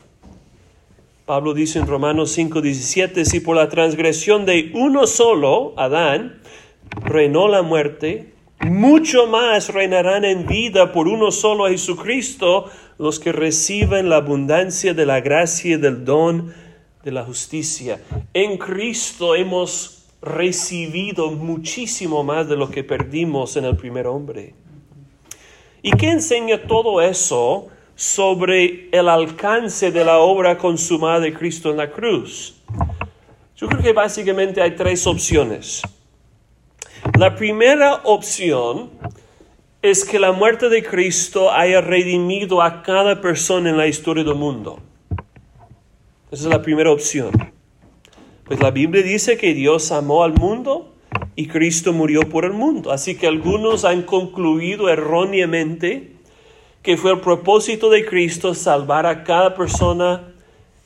Pablo 1.26 1.54
dice 1.54 1.80
en 1.80 1.88
Romanos 1.88 2.32
5:17, 2.38 3.26
si 3.26 3.42
por 3.42 3.58
la 3.58 3.68
transgresión 3.68 4.46
de 4.46 4.72
uno 4.76 5.08
solo, 5.08 5.74
Adán, 5.76 6.42
reinó 7.04 7.50
la 7.50 7.64
muerte, 7.64 8.32
mucho 8.62 9.28
más 9.28 9.74
reinarán 9.74 10.24
en 10.24 10.48
vida 10.48 10.94
por 10.94 11.10
uno 11.10 11.32
solo 11.32 11.68
Jesucristo 11.68 12.70
los 12.98 13.20
que 13.20 13.34
reciben 13.34 14.08
la 14.08 14.18
abundancia 14.18 14.94
de 14.94 15.06
la 15.06 15.20
gracia 15.20 15.76
y 15.76 15.78
del 15.78 16.06
don 16.06 16.71
de 17.04 17.12
la 17.12 17.24
justicia. 17.24 18.02
En 18.34 18.58
Cristo 18.58 19.36
hemos 19.36 20.06
recibido 20.22 21.32
muchísimo 21.32 22.24
más 22.24 22.48
de 22.48 22.56
lo 22.56 22.70
que 22.70 22.84
perdimos 22.84 23.58
en 23.58 23.66
el 23.66 23.76
primer 23.76 24.08
hombre. 24.08 24.54
¿Y 25.82 25.92
qué 25.92 26.12
enseña 26.12 26.68
todo 26.68 27.02
eso? 27.02 27.70
sobre 28.02 28.90
el 28.92 29.08
alcance 29.08 29.92
de 29.92 30.04
la 30.04 30.18
obra 30.18 30.58
consumada 30.58 31.20
de 31.20 31.34
Cristo 31.36 31.70
en 31.70 31.78
la 31.78 31.92
cruz. 31.92 32.56
Yo 33.56 33.68
creo 33.68 33.84
que 33.84 33.94
básicamente 33.94 34.60
hay 34.60 34.72
tres 34.72 35.06
opciones. 35.06 35.84
La 37.20 37.36
primera 37.36 38.02
opción 38.06 38.90
es 39.84 40.04
que 40.04 40.18
la 40.18 40.32
muerte 40.32 40.68
de 40.70 40.84
Cristo 40.84 41.52
haya 41.52 41.80
redimido 41.80 42.64
a 42.64 42.82
cada 42.82 43.22
persona 43.22 43.70
en 43.70 43.78
la 43.78 43.86
historia 43.86 44.24
del 44.24 44.34
mundo. 44.34 44.80
Esa 46.32 46.44
es 46.44 46.50
la 46.50 46.62
primera 46.62 46.92
opción. 46.92 47.32
Pues 48.46 48.62
la 48.62 48.72
Biblia 48.72 49.04
dice 49.04 49.38
que 49.38 49.54
Dios 49.54 49.92
amó 49.92 50.24
al 50.24 50.34
mundo 50.34 50.94
y 51.36 51.48
Cristo 51.48 51.92
murió 51.92 52.22
por 52.30 52.46
el 52.46 52.54
mundo. 52.54 52.94
Así 52.94 53.16
que 53.16 53.28
algunos 53.28 53.84
han 53.84 54.04
concluido 54.04 54.88
erróneamente 54.88 56.14
que 56.84 56.96
fue 56.96 57.12
el 57.12 57.20
propósito 57.20 57.90
de 57.90 58.06
Cristo 58.06 58.54
salvar 58.54 59.06
a 59.06 59.26
cada 59.26 59.56
persona 59.56 60.34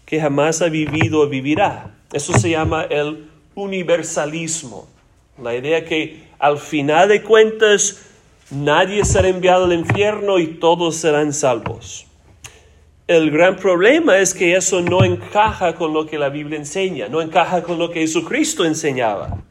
que 0.08 0.20
jamás 0.20 0.64
ha 0.64 0.70
vivido 0.70 1.22
o 1.22 1.30
vivirá. 1.30 1.96
Eso 2.12 2.34
se 2.34 2.50
llama 2.50 2.84
el 2.84 3.30
universalismo. 3.54 4.88
La 5.42 5.56
idea 5.56 5.86
que 5.86 6.24
al 6.40 6.58
final 6.58 7.10
de 7.10 7.22
cuentas 7.22 8.08
nadie 8.50 9.06
será 9.06 9.28
enviado 9.28 9.66
al 9.66 9.74
infierno 9.74 10.40
y 10.40 10.48
todos 10.48 10.96
serán 10.96 11.34
salvos. 11.34 12.08
El 13.08 13.30
gran 13.30 13.56
problema 13.58 14.18
es 14.18 14.34
que 14.34 14.56
eso 14.56 14.82
no 14.82 15.04
encaja 15.04 15.76
con 15.76 15.94
lo 15.94 16.08
que 16.08 16.18
la 16.18 16.30
Biblia 16.30 16.58
enseña, 16.58 17.08
no 17.08 17.22
encaja 17.22 17.62
con 17.62 17.78
lo 17.78 17.92
que 17.92 18.00
Jesucristo 18.00 18.66
enseñaba. 18.66 19.44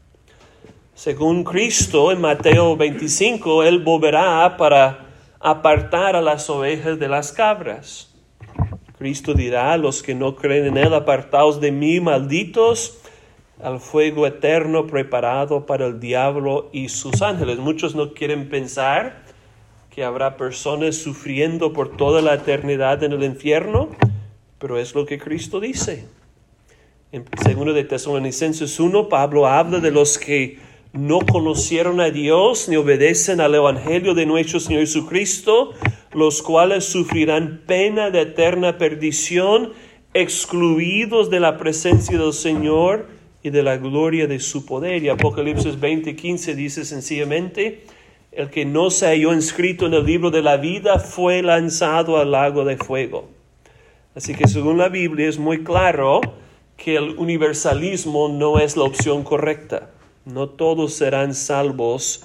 Según 0.92 1.44
Cristo 1.44 2.10
en 2.10 2.20
Mateo 2.20 2.76
25, 2.76 3.62
Él 3.62 3.78
volverá 3.78 4.56
para 4.56 5.06
apartar 5.38 6.16
a 6.16 6.20
las 6.20 6.50
ovejas 6.50 6.98
de 6.98 7.06
las 7.06 7.30
cabras. 7.30 8.12
Cristo 8.98 9.34
dirá 9.34 9.76
los 9.76 10.02
que 10.02 10.16
no 10.16 10.34
creen 10.34 10.66
en 10.66 10.76
Él, 10.76 10.92
apartaos 10.92 11.60
de 11.60 11.70
mí, 11.70 12.00
malditos, 12.00 12.98
al 13.62 13.78
fuego 13.78 14.26
eterno 14.26 14.88
preparado 14.88 15.64
para 15.64 15.86
el 15.86 16.00
diablo 16.00 16.70
y 16.72 16.88
sus 16.88 17.22
ángeles. 17.22 17.58
Muchos 17.58 17.94
no 17.94 18.14
quieren 18.14 18.48
pensar 18.48 19.23
que 19.94 20.02
habrá 20.02 20.36
personas 20.36 20.96
sufriendo 20.96 21.72
por 21.72 21.96
toda 21.96 22.20
la 22.20 22.34
eternidad 22.34 23.04
en 23.04 23.12
el 23.12 23.22
infierno, 23.22 23.90
pero 24.58 24.76
es 24.76 24.92
lo 24.92 25.06
que 25.06 25.18
Cristo 25.18 25.60
dice. 25.60 26.04
En 27.12 27.24
segundo 27.44 27.72
de 27.72 27.84
Tesalonicenses 27.84 28.80
1, 28.80 29.08
Pablo 29.08 29.46
habla 29.46 29.78
de 29.78 29.92
los 29.92 30.18
que 30.18 30.58
no 30.92 31.20
conocieron 31.20 32.00
a 32.00 32.10
Dios 32.10 32.68
ni 32.68 32.74
obedecen 32.74 33.40
al 33.40 33.54
Evangelio 33.54 34.14
de 34.14 34.26
nuestro 34.26 34.58
Señor 34.58 34.80
Jesucristo, 34.80 35.74
los 36.12 36.42
cuales 36.42 36.84
sufrirán 36.84 37.62
pena 37.64 38.10
de 38.10 38.22
eterna 38.22 38.78
perdición, 38.78 39.74
excluidos 40.12 41.30
de 41.30 41.38
la 41.38 41.56
presencia 41.56 42.18
del 42.18 42.32
Señor 42.32 43.06
y 43.44 43.50
de 43.50 43.62
la 43.62 43.76
gloria 43.76 44.26
de 44.26 44.40
su 44.40 44.66
poder. 44.66 45.04
Y 45.04 45.08
Apocalipsis 45.08 45.78
20:15 45.78 46.56
dice 46.56 46.84
sencillamente, 46.84 47.84
el 48.36 48.50
que 48.50 48.64
no 48.64 48.90
se 48.90 49.06
halló 49.06 49.32
inscrito 49.32 49.86
en 49.86 49.94
el 49.94 50.04
libro 50.04 50.30
de 50.30 50.42
la 50.42 50.56
vida 50.56 50.98
fue 50.98 51.42
lanzado 51.42 52.18
al 52.18 52.32
lago 52.32 52.64
de 52.64 52.76
fuego. 52.76 53.28
Así 54.14 54.34
que 54.34 54.48
según 54.48 54.78
la 54.78 54.88
Biblia 54.88 55.28
es 55.28 55.38
muy 55.38 55.64
claro 55.64 56.20
que 56.76 56.96
el 56.96 57.16
universalismo 57.18 58.28
no 58.28 58.58
es 58.58 58.76
la 58.76 58.84
opción 58.84 59.24
correcta 59.24 59.90
no 60.24 60.48
todos 60.48 60.94
serán 60.94 61.34
salvos 61.34 62.24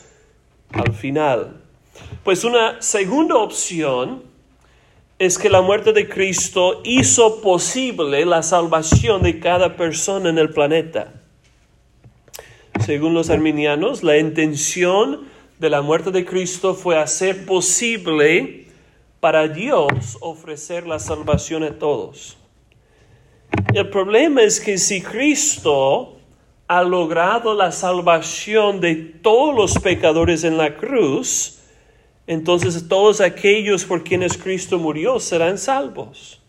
al 0.71 0.93
final. 0.93 1.61
Pues 2.23 2.43
una 2.43 2.81
segunda 2.81 3.35
opción 3.35 4.23
es 5.17 5.37
que 5.37 5.49
la 5.49 5.61
muerte 5.61 5.91
de 5.91 6.07
Cristo 6.07 6.81
hizo 6.85 7.41
posible 7.41 8.25
la 8.25 8.41
salvación 8.41 9.21
de 9.21 9.39
cada 9.39 9.75
persona 9.75 10.29
en 10.29 10.37
el 10.37 10.51
planeta. 10.51 11.13
Según 12.85 13.13
los 13.13 13.29
arminianos, 13.29 14.03
la 14.03 14.17
intención 14.17 15.27
de 15.59 15.69
la 15.69 15.81
muerte 15.81 16.09
de 16.11 16.25
Cristo 16.25 16.73
fue 16.73 16.97
hacer 16.97 17.45
posible 17.45 18.65
para 19.19 19.49
Dios 19.49 20.17
ofrecer 20.21 20.87
la 20.87 20.99
salvación 20.99 21.63
a 21.63 21.77
todos. 21.77 22.37
El 23.73 23.89
problema 23.89 24.41
es 24.41 24.61
que 24.61 24.77
si 24.77 25.01
Cristo 25.01 26.17
ha 26.67 26.81
logrado 26.83 27.53
la 27.53 27.73
salvación 27.73 28.79
de 28.79 28.95
todos 28.95 29.53
los 29.53 29.83
pecadores 29.83 30.45
en 30.45 30.57
la 30.57 30.77
cruz, 30.77 31.59
entonces 32.25 32.87
todos 32.87 33.19
aquellos 33.19 33.83
por 33.83 34.03
quienes 34.03 34.37
Cristo 34.37 34.79
murió 34.79 35.19
serán 35.19 35.57
salvos. 35.57 36.41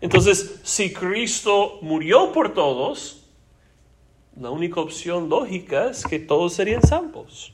Entonces, 0.00 0.60
si 0.62 0.92
Cristo 0.92 1.78
murió 1.82 2.32
por 2.32 2.54
todos, 2.54 3.28
la 4.34 4.50
única 4.50 4.80
opción 4.80 5.28
lógica 5.28 5.90
es 5.90 6.04
que 6.04 6.18
todos 6.18 6.54
serían 6.54 6.82
salvos. 6.82 7.52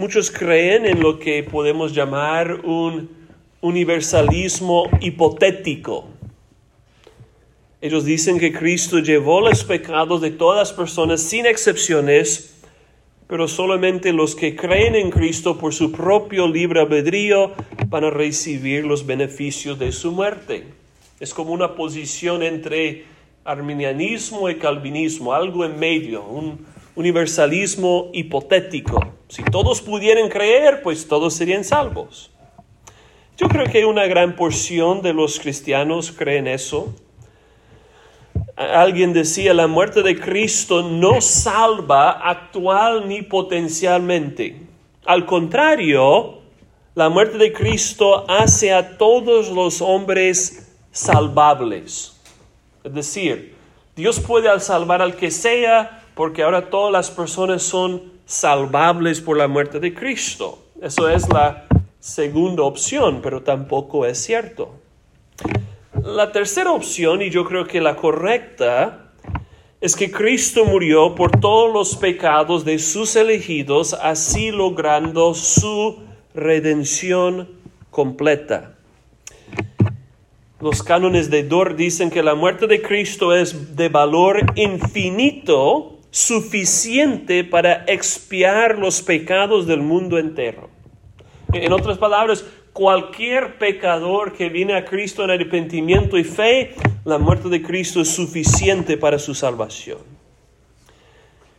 Muchos 0.00 0.30
creen 0.30 0.86
en 0.86 1.00
lo 1.00 1.18
que 1.18 1.42
podemos 1.42 1.92
llamar 1.92 2.64
un 2.64 3.10
universalismo 3.60 4.84
hipotético. 4.98 6.06
Ellos 7.82 8.06
dicen 8.06 8.38
que 8.38 8.50
Cristo 8.50 9.00
llevó 9.00 9.42
los 9.42 9.62
pecados 9.62 10.22
de 10.22 10.30
todas 10.30 10.56
las 10.56 10.72
personas 10.72 11.20
sin 11.20 11.44
excepciones, 11.44 12.62
pero 13.26 13.46
solamente 13.46 14.14
los 14.14 14.34
que 14.34 14.56
creen 14.56 14.94
en 14.94 15.10
Cristo 15.10 15.58
por 15.58 15.74
su 15.74 15.92
propio 15.92 16.48
libre 16.48 16.80
albedrío 16.80 17.52
van 17.88 18.04
a 18.04 18.10
recibir 18.10 18.86
los 18.86 19.04
beneficios 19.04 19.78
de 19.78 19.92
su 19.92 20.12
muerte. 20.12 20.64
Es 21.20 21.34
como 21.34 21.52
una 21.52 21.74
posición 21.74 22.42
entre 22.42 23.04
arminianismo 23.44 24.48
y 24.48 24.54
calvinismo, 24.54 25.34
algo 25.34 25.62
en 25.66 25.78
medio, 25.78 26.24
un 26.24 26.64
universalismo 26.94 28.10
hipotético. 28.12 29.14
Si 29.28 29.42
todos 29.44 29.80
pudieran 29.80 30.28
creer, 30.28 30.82
pues 30.82 31.06
todos 31.06 31.34
serían 31.34 31.64
salvos. 31.64 32.30
Yo 33.36 33.48
creo 33.48 33.66
que 33.66 33.84
una 33.84 34.06
gran 34.06 34.36
porción 34.36 35.00
de 35.00 35.14
los 35.14 35.40
cristianos 35.40 36.12
creen 36.12 36.46
eso. 36.46 36.94
Alguien 38.56 39.14
decía, 39.14 39.54
la 39.54 39.66
muerte 39.66 40.02
de 40.02 40.20
Cristo 40.20 40.82
no 40.82 41.20
salva 41.20 42.10
actual 42.10 43.08
ni 43.08 43.22
potencialmente. 43.22 44.60
Al 45.06 45.24
contrario, 45.24 46.40
la 46.94 47.08
muerte 47.08 47.38
de 47.38 47.52
Cristo 47.52 48.26
hace 48.28 48.74
a 48.74 48.98
todos 48.98 49.48
los 49.48 49.80
hombres 49.80 50.76
salvables. 50.90 52.20
Es 52.84 52.92
decir, 52.92 53.54
Dios 53.96 54.20
puede 54.20 54.60
salvar 54.60 55.00
al 55.00 55.16
que 55.16 55.30
sea 55.30 55.99
porque 56.20 56.42
ahora 56.42 56.68
todas 56.68 56.92
las 56.92 57.10
personas 57.10 57.62
son 57.62 58.12
salvables 58.26 59.22
por 59.22 59.38
la 59.38 59.48
muerte 59.48 59.80
de 59.80 59.94
Cristo. 59.94 60.58
Eso 60.82 61.08
es 61.08 61.26
la 61.30 61.64
segunda 61.98 62.62
opción, 62.64 63.20
pero 63.22 63.40
tampoco 63.40 64.04
es 64.04 64.18
cierto. 64.18 64.74
La 66.04 66.30
tercera 66.30 66.72
opción, 66.72 67.22
y 67.22 67.30
yo 67.30 67.46
creo 67.46 67.66
que 67.66 67.80
la 67.80 67.96
correcta, 67.96 69.12
es 69.80 69.96
que 69.96 70.10
Cristo 70.10 70.66
murió 70.66 71.14
por 71.14 71.40
todos 71.40 71.72
los 71.72 71.96
pecados 71.96 72.66
de 72.66 72.78
sus 72.80 73.16
elegidos, 73.16 73.94
así 73.94 74.50
logrando 74.50 75.32
su 75.32 76.00
redención 76.34 77.48
completa. 77.90 78.74
Los 80.60 80.82
cánones 80.82 81.30
de 81.30 81.44
Dor 81.44 81.76
dicen 81.76 82.10
que 82.10 82.22
la 82.22 82.34
muerte 82.34 82.66
de 82.66 82.82
Cristo 82.82 83.34
es 83.34 83.74
de 83.74 83.88
valor 83.88 84.44
infinito 84.54 85.96
suficiente 86.10 87.44
para 87.44 87.84
expiar 87.86 88.78
los 88.78 89.02
pecados 89.02 89.66
del 89.66 89.80
mundo 89.80 90.18
entero. 90.18 90.68
En 91.52 91.72
otras 91.72 91.98
palabras, 91.98 92.44
cualquier 92.72 93.58
pecador 93.58 94.32
que 94.32 94.48
viene 94.48 94.74
a 94.74 94.84
Cristo 94.84 95.24
en 95.24 95.30
arrepentimiento 95.30 96.16
y 96.16 96.24
fe, 96.24 96.74
la 97.04 97.18
muerte 97.18 97.48
de 97.48 97.62
Cristo 97.62 98.00
es 98.00 98.08
suficiente 98.08 98.96
para 98.96 99.18
su 99.18 99.34
salvación. 99.34 99.98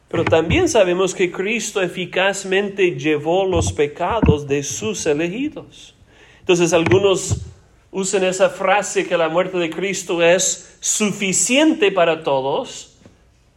Pero 0.07 0.25
también 0.25 0.67
sabemos 0.67 1.15
que 1.15 1.31
Cristo 1.31 1.81
eficazmente 1.81 2.97
llevó 2.97 3.45
los 3.45 3.71
pecados 3.71 4.45
de 4.45 4.61
sus 4.61 5.05
elegidos. 5.05 5.95
Entonces 6.39 6.73
algunos 6.73 7.45
usan 7.91 8.25
esa 8.25 8.49
frase 8.49 9.07
que 9.07 9.17
la 9.17 9.29
muerte 9.29 9.57
de 9.57 9.69
Cristo 9.69 10.21
es 10.21 10.77
suficiente 10.81 11.91
para 11.91 12.23
todos, 12.23 12.90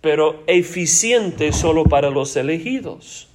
pero 0.05 0.45
eficiente 0.47 1.51
solo 1.51 1.85
para 1.85 2.11
los 2.11 2.37
elegidos. 2.37 3.27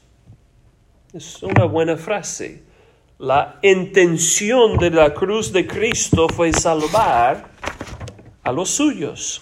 Es 1.12 1.42
una 1.42 1.66
buena 1.66 1.98
frase. 1.98 2.62
La 3.18 3.58
intención 3.64 4.78
de 4.78 4.92
la 4.92 5.16
cruz 5.16 5.52
de 5.52 5.66
Cristo 5.66 6.30
fue 6.30 6.54
salvar 6.54 7.50
a 8.44 8.52
los 8.52 8.70
suyos. 8.70 9.42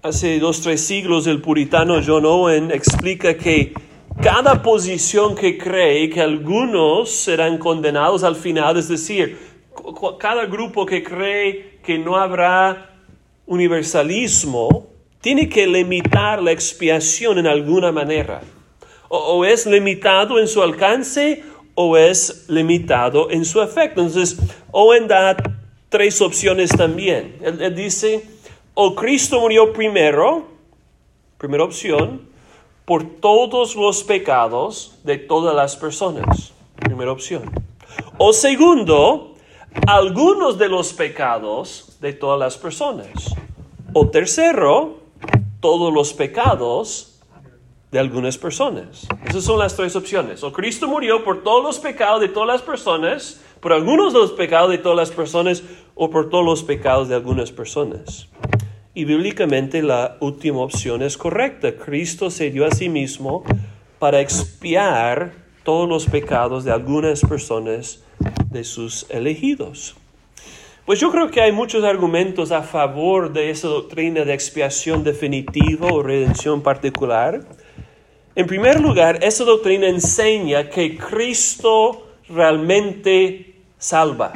Hace 0.00 0.38
dos, 0.38 0.62
tres 0.62 0.80
siglos 0.80 1.26
el 1.26 1.42
puritano 1.42 2.00
John 2.02 2.24
Owen 2.24 2.70
explica 2.70 3.36
que 3.36 3.74
cada 4.22 4.62
posición 4.62 5.34
que 5.34 5.58
cree 5.58 6.08
que 6.08 6.22
algunos 6.22 7.10
serán 7.10 7.58
condenados 7.58 8.24
al 8.24 8.36
final, 8.36 8.78
es 8.78 8.88
decir, 8.88 9.38
cada 10.18 10.46
grupo 10.46 10.86
que 10.86 11.02
cree 11.02 11.80
que 11.84 11.98
no 11.98 12.16
habrá 12.16 12.96
universalismo, 13.44 14.93
tiene 15.24 15.48
que 15.48 15.66
limitar 15.66 16.42
la 16.42 16.52
expiación 16.52 17.38
en 17.38 17.46
alguna 17.46 17.90
manera. 17.90 18.42
O, 19.08 19.42
es 19.46 19.64
limitado 19.64 20.38
en 20.38 20.46
su 20.46 20.62
alcance 20.62 21.42
o 21.74 21.96
es 21.96 22.44
limitado 22.50 23.30
en 23.30 23.46
su 23.46 23.62
efecto. 23.62 24.02
Entonces, 24.02 24.36
Owen 24.70 25.08
da 25.08 25.34
tres 25.88 26.20
opciones 26.20 26.68
también. 26.76 27.38
Él, 27.40 27.74
dice, 27.74 28.22
o 28.74 28.94
Cristo 28.94 29.40
murió 29.40 29.72
primero, 29.72 30.46
primera 31.38 31.64
opción, 31.64 32.28
por 32.84 33.02
todos 33.18 33.76
los 33.76 34.04
pecados 34.04 34.98
de 35.04 35.16
todas 35.16 35.56
las 35.56 35.74
personas. 35.74 36.52
Primera 36.76 37.12
opción. 37.12 37.50
O 38.18 38.34
segundo, 38.34 39.36
algunos 39.86 40.58
de 40.58 40.68
los 40.68 40.92
pecados 40.92 41.96
de 42.02 42.12
todas 42.12 42.38
las 42.38 42.58
personas. 42.58 43.34
O 43.94 44.10
tercero, 44.10 45.03
todos 45.64 45.94
los 45.94 46.12
pecados 46.12 47.22
de 47.90 47.98
algunas 47.98 48.36
personas. 48.36 49.08
Esas 49.26 49.44
son 49.44 49.58
las 49.58 49.74
tres 49.74 49.96
opciones. 49.96 50.44
O 50.44 50.52
Cristo 50.52 50.86
murió 50.86 51.24
por 51.24 51.42
todos 51.42 51.64
los 51.64 51.78
pecados 51.78 52.20
de 52.20 52.28
todas 52.28 52.46
las 52.46 52.60
personas, 52.60 53.40
por 53.60 53.72
algunos 53.72 54.12
de 54.12 54.18
los 54.18 54.32
pecados 54.32 54.68
de 54.68 54.76
todas 54.76 54.94
las 54.94 55.10
personas, 55.10 55.62
o 55.94 56.10
por 56.10 56.28
todos 56.28 56.44
los 56.44 56.62
pecados 56.64 57.08
de 57.08 57.14
algunas 57.14 57.50
personas. 57.50 58.28
Y 58.92 59.06
bíblicamente 59.06 59.82
la 59.82 60.18
última 60.20 60.60
opción 60.60 61.00
es 61.00 61.16
correcta. 61.16 61.74
Cristo 61.76 62.30
se 62.30 62.50
dio 62.50 62.66
a 62.66 62.70
sí 62.70 62.90
mismo 62.90 63.42
para 63.98 64.20
expiar 64.20 65.32
todos 65.62 65.88
los 65.88 66.04
pecados 66.04 66.64
de 66.64 66.72
algunas 66.72 67.22
personas 67.22 68.04
de 68.50 68.64
sus 68.64 69.06
elegidos. 69.08 69.96
Pues 70.86 71.00
yo 71.00 71.10
creo 71.10 71.30
que 71.30 71.40
hay 71.40 71.50
muchos 71.50 71.82
argumentos 71.82 72.52
a 72.52 72.62
favor 72.62 73.32
de 73.32 73.48
esa 73.48 73.68
doctrina 73.68 74.22
de 74.26 74.34
expiación 74.34 75.02
definitiva 75.02 75.88
o 75.90 76.02
redención 76.02 76.60
particular. 76.60 77.40
En 78.34 78.46
primer 78.46 78.82
lugar, 78.82 79.24
esa 79.24 79.44
doctrina 79.44 79.88
enseña 79.88 80.68
que 80.68 80.98
Cristo 80.98 82.06
realmente 82.28 83.54
salva. 83.78 84.34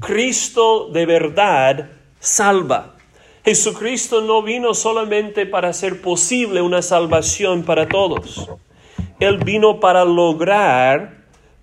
Cristo 0.00 0.90
de 0.92 1.06
verdad 1.06 1.88
salva. 2.18 2.96
Jesucristo 3.42 4.20
no 4.20 4.42
vino 4.42 4.74
solamente 4.74 5.46
para 5.46 5.68
hacer 5.68 6.02
posible 6.02 6.60
una 6.60 6.82
salvación 6.82 7.62
para 7.62 7.88
todos. 7.88 8.50
Él 9.18 9.38
vino 9.38 9.80
para 9.80 10.04
lograr, 10.04 11.19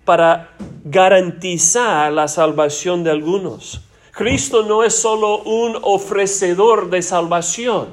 para 0.08 0.56
garantizar 0.84 2.10
la 2.10 2.28
salvación 2.28 3.04
de 3.04 3.10
algunos. 3.10 3.82
Cristo 4.10 4.62
no 4.62 4.82
es 4.82 4.94
solo 4.94 5.42
un 5.42 5.76
ofrecedor 5.82 6.88
de 6.88 7.02
salvación. 7.02 7.88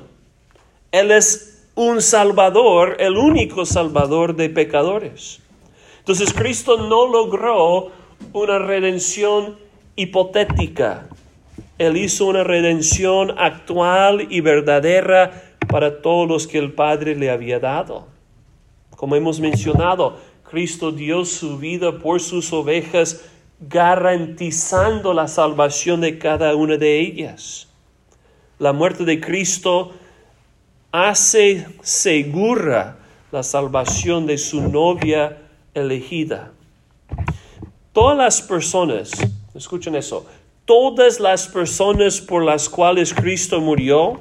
Él 0.93 1.11
es 1.11 1.67
un 1.75 2.01
salvador, 2.01 2.95
el 2.99 3.17
único 3.17 3.65
salvador 3.65 4.33
de 4.33 4.49
pecadores. 4.49 5.41
Entonces 5.99 6.31
Cristo 6.31 6.77
no 6.87 7.05
logró 7.05 7.91
una 8.31 8.59
redención 8.59 9.57
hipotética. 9.97 11.09
Él 11.77 11.97
hizo 11.97 12.27
una 12.27 12.45
redención 12.45 13.37
actual 13.37 14.27
y 14.29 14.39
verdadera 14.39 15.57
para 15.67 16.01
todos 16.01 16.29
los 16.29 16.47
que 16.47 16.59
el 16.59 16.71
Padre 16.71 17.17
le 17.17 17.29
había 17.29 17.59
dado. 17.59 18.07
Como 18.95 19.17
hemos 19.17 19.41
mencionado, 19.41 20.15
Cristo 20.49 20.91
dio 20.91 21.25
su 21.25 21.57
vida 21.57 21.97
por 21.97 22.21
sus 22.21 22.53
ovejas, 22.53 23.25
garantizando 23.59 25.13
la 25.13 25.27
salvación 25.27 26.01
de 26.01 26.19
cada 26.19 26.55
una 26.55 26.77
de 26.77 26.99
ellas. 26.99 27.67
La 28.59 28.71
muerte 28.71 29.05
de 29.05 29.19
Cristo 29.19 29.93
hace 30.91 31.65
segura 31.81 32.97
la 33.31 33.43
salvación 33.43 34.27
de 34.27 34.37
su 34.37 34.61
novia 34.61 35.41
elegida. 35.73 36.51
Todas 37.91 38.17
las 38.17 38.41
personas, 38.41 39.11
escuchen 39.55 39.95
eso, 39.95 40.25
todas 40.65 41.19
las 41.19 41.47
personas 41.47 42.21
por 42.21 42.43
las 42.43 42.69
cuales 42.69 43.13
Cristo 43.13 43.59
murió 43.61 44.19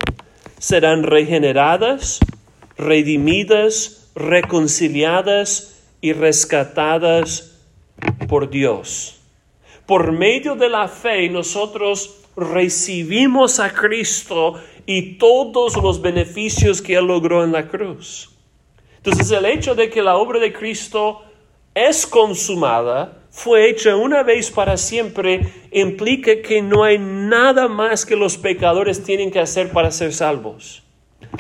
serán 0.59 1.03
regeneradas, 1.03 2.19
redimidas, 2.77 4.09
reconciliadas 4.15 5.74
y 6.05 6.13
rescatadas 6.13 7.59
por 8.29 8.51
Dios. 8.51 9.23
Por 9.87 10.13
medio 10.13 10.55
de 10.55 10.69
la 10.69 10.87
fe 10.87 11.31
nosotros 11.31 12.17
recibimos 12.37 13.59
a 13.59 13.73
Cristo 13.73 14.61
y 14.85 15.17
todos 15.17 15.79
los 15.79 16.03
beneficios 16.03 16.83
que 16.83 16.97
Él 16.97 17.07
logró 17.07 17.43
en 17.43 17.53
la 17.53 17.69
cruz. 17.69 18.31
Entonces 18.99 19.31
el 19.31 19.47
hecho 19.47 19.75
de 19.75 19.89
que 19.89 20.03
la 20.03 20.19
obra 20.19 20.39
de 20.39 20.53
Cristo 20.53 21.23
es 21.73 22.07
consumada, 22.07 23.23
fue 23.31 23.71
hecha 23.71 23.97
una 23.97 24.23
vez 24.23 24.51
para 24.51 24.77
siempre, 24.77 25.55
implica 25.73 26.43
que 26.43 26.61
no 26.61 26.85
hay 26.85 26.99
nada 26.99 27.67
más 27.67 28.05
que 28.05 28.15
los 28.15 28.37
pecadores 28.37 29.03
tienen 29.03 29.31
que 29.31 29.41
hacer 29.41 29.73
para 29.73 29.91
ser 29.91 30.13
salvos. 30.13 30.84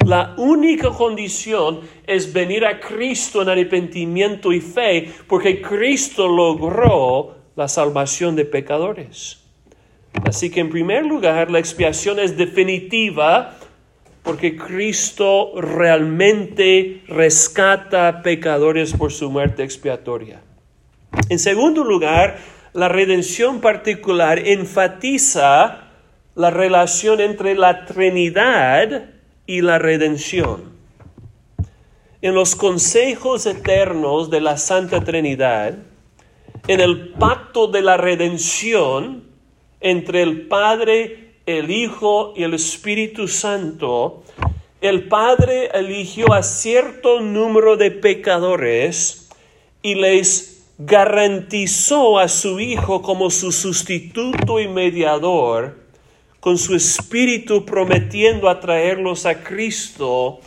La 0.04 0.34
única 0.36 0.90
condición 0.90 1.80
es 2.06 2.32
venir 2.32 2.66
a 2.66 2.80
Cristo 2.80 3.42
en 3.42 3.48
arrepentimiento 3.48 4.52
y 4.52 4.60
fe, 4.60 5.12
porque 5.28 5.62
Cristo 5.62 6.28
logró 6.28 7.36
la 7.56 7.68
salvación 7.68 8.36
de 8.36 8.44
pecadores. 8.44 9.40
Así 10.26 10.50
que 10.50 10.60
en 10.60 10.70
primer 10.70 11.04
lugar, 11.06 11.50
la 11.50 11.58
expiación 11.58 12.18
es 12.18 12.36
definitiva 12.36 13.56
porque 14.22 14.56
Cristo 14.56 15.52
realmente 15.60 17.02
rescata 17.06 18.22
pecadores 18.22 18.94
por 18.94 19.12
su 19.12 19.30
muerte 19.30 19.62
expiatoria. 19.62 20.40
En 21.28 21.38
segundo 21.38 21.84
lugar, 21.84 22.38
la 22.72 22.88
redención 22.88 23.60
particular 23.60 24.38
enfatiza 24.38 25.90
la 26.34 26.50
relación 26.50 27.20
entre 27.20 27.54
la 27.54 27.84
Trinidad 27.84 29.13
y 29.46 29.60
la 29.60 29.78
redención. 29.78 30.72
En 32.22 32.34
los 32.34 32.56
consejos 32.56 33.46
eternos 33.46 34.30
de 34.30 34.40
la 34.40 34.56
Santa 34.56 35.04
Trinidad, 35.04 35.78
en 36.66 36.80
el 36.80 37.10
pacto 37.10 37.66
de 37.66 37.82
la 37.82 37.96
redención 37.96 39.24
entre 39.80 40.22
el 40.22 40.46
Padre, 40.48 41.34
el 41.44 41.70
Hijo 41.70 42.32
y 42.34 42.42
el 42.42 42.54
Espíritu 42.54 43.28
Santo, 43.28 44.22
el 44.80 45.08
Padre 45.08 45.70
eligió 45.74 46.32
a 46.32 46.42
cierto 46.42 47.20
número 47.20 47.76
de 47.76 47.90
pecadores 47.90 49.28
y 49.82 49.94
les 49.94 50.64
garantizó 50.78 52.18
a 52.18 52.28
su 52.28 52.60
Hijo 52.60 53.02
como 53.02 53.30
su 53.30 53.52
sustituto 53.52 54.60
y 54.60 54.68
mediador, 54.68 55.83
con 56.44 56.58
su 56.58 56.74
Espíritu 56.74 57.64
prometiendo 57.64 58.50
atraerlos 58.50 59.24
a 59.24 59.42
Cristo 59.42 60.40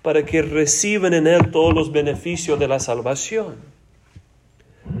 para 0.00 0.24
que 0.24 0.40
reciban 0.40 1.12
en 1.12 1.26
Él 1.26 1.50
todos 1.50 1.74
los 1.74 1.92
beneficios 1.92 2.58
de 2.58 2.66
la 2.66 2.80
salvación. 2.80 3.56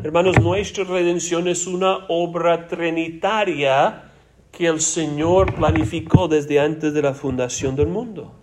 Hermanos, 0.04 0.38
nuestra 0.38 0.84
redención 0.84 1.48
es 1.48 1.66
una 1.66 2.04
obra 2.08 2.68
trinitaria 2.68 4.12
que 4.52 4.66
el 4.66 4.82
Señor 4.82 5.54
planificó 5.54 6.28
desde 6.28 6.60
antes 6.60 6.92
de 6.92 7.00
la 7.00 7.14
fundación 7.14 7.74
del 7.74 7.86
mundo. 7.86 8.34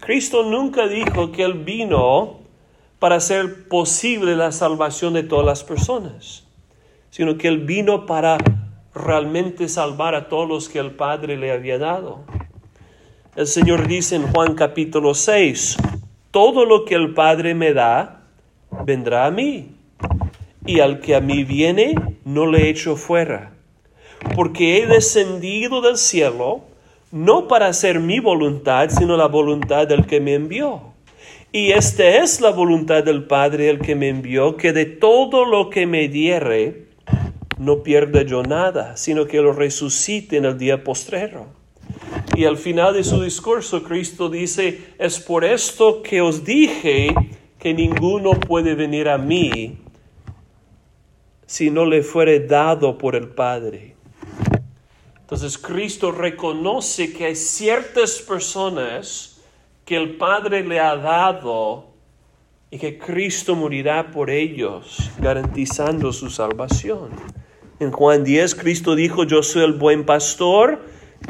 Cristo 0.00 0.42
nunca 0.42 0.88
dijo 0.88 1.30
que 1.30 1.44
Él 1.44 1.54
vino 1.54 2.40
para 2.98 3.14
hacer 3.14 3.68
posible 3.68 4.34
la 4.34 4.50
salvación 4.50 5.14
de 5.14 5.22
todas 5.22 5.46
las 5.46 5.62
personas, 5.62 6.42
sino 7.10 7.38
que 7.38 7.46
Él 7.46 7.58
vino 7.58 8.06
para 8.06 8.38
realmente 8.94 9.68
salvar 9.68 10.14
a 10.14 10.28
todos 10.28 10.48
los 10.48 10.68
que 10.68 10.78
el 10.78 10.92
Padre 10.92 11.36
le 11.36 11.50
había 11.50 11.78
dado. 11.78 12.24
El 13.36 13.46
Señor 13.46 13.88
dice 13.88 14.16
en 14.16 14.28
Juan 14.28 14.54
capítulo 14.54 15.14
6, 15.14 15.76
todo 16.30 16.64
lo 16.64 16.84
que 16.84 16.94
el 16.94 17.14
Padre 17.14 17.54
me 17.54 17.72
da, 17.72 18.22
vendrá 18.84 19.26
a 19.26 19.30
mí 19.30 19.72
y 20.66 20.80
al 20.80 21.00
que 21.00 21.14
a 21.14 21.20
mí 21.20 21.44
viene 21.44 21.94
no 22.24 22.46
le 22.46 22.68
echo 22.68 22.96
fuera, 22.96 23.52
porque 24.34 24.78
he 24.78 24.86
descendido 24.86 25.80
del 25.80 25.96
cielo 25.96 26.62
no 27.10 27.46
para 27.46 27.68
hacer 27.68 28.00
mi 28.00 28.18
voluntad, 28.18 28.88
sino 28.90 29.16
la 29.16 29.26
voluntad 29.26 29.86
del 29.86 30.06
que 30.06 30.20
me 30.20 30.34
envió. 30.34 30.94
Y 31.52 31.70
esta 31.70 32.04
es 32.04 32.40
la 32.40 32.50
voluntad 32.50 33.04
del 33.04 33.24
Padre 33.24 33.70
el 33.70 33.78
que 33.78 33.94
me 33.94 34.08
envió, 34.08 34.56
que 34.56 34.72
de 34.72 34.86
todo 34.86 35.44
lo 35.44 35.70
que 35.70 35.86
me 35.86 36.08
diere, 36.08 36.83
no 37.58 37.82
pierda 37.82 38.22
yo 38.22 38.42
nada, 38.42 38.96
sino 38.96 39.26
que 39.26 39.40
lo 39.40 39.52
resucite 39.52 40.36
en 40.36 40.44
el 40.44 40.58
día 40.58 40.82
postrero. 40.82 41.46
Y 42.36 42.44
al 42.44 42.56
final 42.56 42.94
de 42.94 43.04
su 43.04 43.22
discurso, 43.22 43.82
Cristo 43.82 44.28
dice, 44.28 44.94
es 44.98 45.20
por 45.20 45.44
esto 45.44 46.02
que 46.02 46.20
os 46.20 46.44
dije 46.44 47.14
que 47.58 47.74
ninguno 47.74 48.32
puede 48.32 48.74
venir 48.74 49.08
a 49.08 49.18
mí 49.18 49.78
si 51.46 51.70
no 51.70 51.84
le 51.84 52.02
fuere 52.02 52.40
dado 52.40 52.98
por 52.98 53.14
el 53.14 53.28
Padre. 53.28 53.94
Entonces 55.20 55.56
Cristo 55.56 56.10
reconoce 56.12 57.12
que 57.12 57.26
hay 57.26 57.36
ciertas 57.36 58.18
personas 58.18 59.40
que 59.84 59.96
el 59.96 60.16
Padre 60.16 60.64
le 60.64 60.80
ha 60.80 60.96
dado 60.96 61.86
y 62.70 62.78
que 62.78 62.98
Cristo 62.98 63.54
morirá 63.54 64.10
por 64.10 64.30
ellos, 64.30 65.10
garantizando 65.18 66.12
su 66.12 66.28
salvación. 66.28 67.10
En 67.80 67.90
Juan 67.90 68.24
10, 68.24 68.54
Cristo 68.54 68.94
dijo, 68.94 69.24
yo 69.24 69.42
soy 69.42 69.64
el 69.64 69.72
buen 69.72 70.04
pastor, 70.04 70.80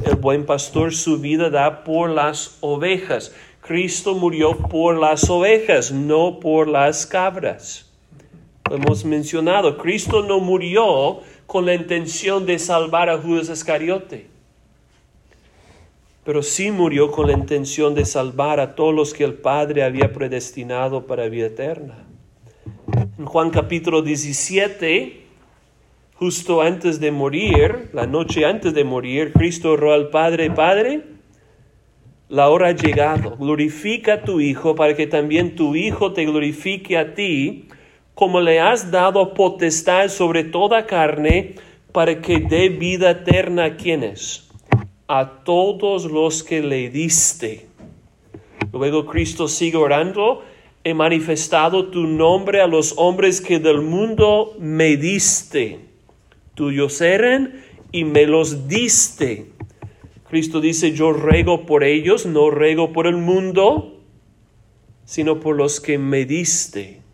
el 0.04 0.16
buen 0.16 0.46
pastor 0.46 0.94
su 0.94 1.18
vida 1.18 1.50
da 1.50 1.84
por 1.84 2.10
las 2.10 2.58
ovejas. 2.60 3.32
Cristo 3.60 4.14
murió 4.14 4.56
por 4.58 4.98
las 4.98 5.30
ovejas, 5.30 5.90
no 5.92 6.38
por 6.40 6.68
las 6.68 7.06
cabras 7.06 7.84
hemos 8.70 9.04
mencionado, 9.04 9.76
Cristo 9.76 10.22
no 10.22 10.40
murió 10.40 11.20
con 11.46 11.66
la 11.66 11.74
intención 11.74 12.46
de 12.46 12.58
salvar 12.58 13.10
a 13.10 13.18
Judas 13.18 13.48
Iscariote, 13.48 14.26
pero 16.24 16.42
sí 16.42 16.70
murió 16.70 17.10
con 17.10 17.26
la 17.26 17.34
intención 17.34 17.94
de 17.94 18.06
salvar 18.06 18.60
a 18.60 18.74
todos 18.74 18.94
los 18.94 19.12
que 19.12 19.24
el 19.24 19.34
Padre 19.34 19.82
había 19.82 20.12
predestinado 20.12 21.06
para 21.06 21.28
vida 21.28 21.46
eterna. 21.46 22.04
En 23.18 23.26
Juan 23.26 23.50
capítulo 23.50 24.00
17, 24.02 25.23
justo 26.24 26.62
antes 26.62 27.00
de 27.00 27.10
morir, 27.10 27.90
la 27.92 28.06
noche 28.06 28.46
antes 28.46 28.72
de 28.72 28.82
morir, 28.82 29.34
Cristo 29.34 29.72
oró 29.72 29.92
al 29.92 30.08
Padre, 30.08 30.50
Padre, 30.50 31.02
la 32.30 32.48
hora 32.48 32.68
ha 32.68 32.72
llegado, 32.72 33.36
glorifica 33.36 34.14
a 34.14 34.22
tu 34.22 34.40
Hijo 34.40 34.74
para 34.74 34.96
que 34.96 35.06
también 35.06 35.54
tu 35.54 35.76
Hijo 35.76 36.14
te 36.14 36.24
glorifique 36.24 36.96
a 36.96 37.12
ti 37.14 37.68
como 38.14 38.40
le 38.40 38.58
has 38.58 38.90
dado 38.90 39.34
potestad 39.34 40.08
sobre 40.08 40.44
toda 40.44 40.86
carne, 40.86 41.56
para 41.92 42.18
que 42.22 42.38
dé 42.38 42.70
vida 42.70 43.10
eterna 43.10 43.66
a 43.66 43.76
quienes? 43.76 44.48
A 45.06 45.44
todos 45.44 46.06
los 46.06 46.42
que 46.42 46.62
le 46.62 46.88
diste. 46.88 47.66
Luego 48.72 49.04
Cristo 49.04 49.46
sigue 49.46 49.76
orando, 49.76 50.42
he 50.84 50.94
manifestado 50.94 51.88
tu 51.88 52.06
nombre 52.06 52.62
a 52.62 52.66
los 52.66 52.94
hombres 52.96 53.42
que 53.42 53.58
del 53.58 53.82
mundo 53.82 54.54
me 54.58 54.96
diste. 54.96 55.92
Tuyos 56.54 57.00
eran 57.00 57.62
y 57.92 58.04
me 58.04 58.26
los 58.26 58.68
diste. 58.68 59.52
Cristo 60.28 60.60
dice, 60.60 60.92
yo 60.92 61.12
rego 61.12 61.66
por 61.66 61.84
ellos, 61.84 62.26
no 62.26 62.50
rego 62.50 62.92
por 62.92 63.06
el 63.06 63.16
mundo, 63.16 64.00
sino 65.04 65.40
por 65.40 65.56
los 65.56 65.80
que 65.80 65.98
me 65.98 66.24
diste 66.24 67.04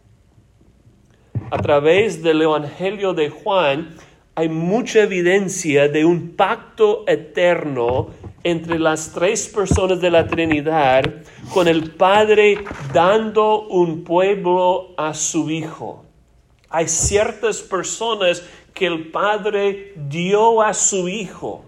a 1.50 1.59
través 1.59 2.22
del 2.22 2.42
Evangelio 2.42 3.12
de 3.12 3.29
Juan 3.29 3.96
hay 4.37 4.48
mucha 4.48 5.03
evidencia 5.03 5.88
de 5.88 6.05
un 6.05 6.37
pacto 6.37 7.05
eterno 7.09 8.09
entre 8.44 8.79
las 8.79 9.12
tres 9.12 9.48
personas 9.48 10.00
de 10.00 10.11
la 10.11 10.26
Trinidad 10.29 11.05
con 11.53 11.66
el 11.66 11.90
Padre 11.90 12.59
dando 12.94 13.66
un 13.66 14.05
pueblo 14.05 14.94
a 14.96 15.12
su 15.12 15.50
Hijo. 15.50 16.05
Hay 16.68 16.87
ciertas 16.87 17.61
personas 17.61 18.44
que 18.75 18.87
el 18.87 19.11
Padre 19.11 19.95
dio 19.97 20.63
a 20.63 20.75
su 20.75 21.09
Hijo 21.09 21.65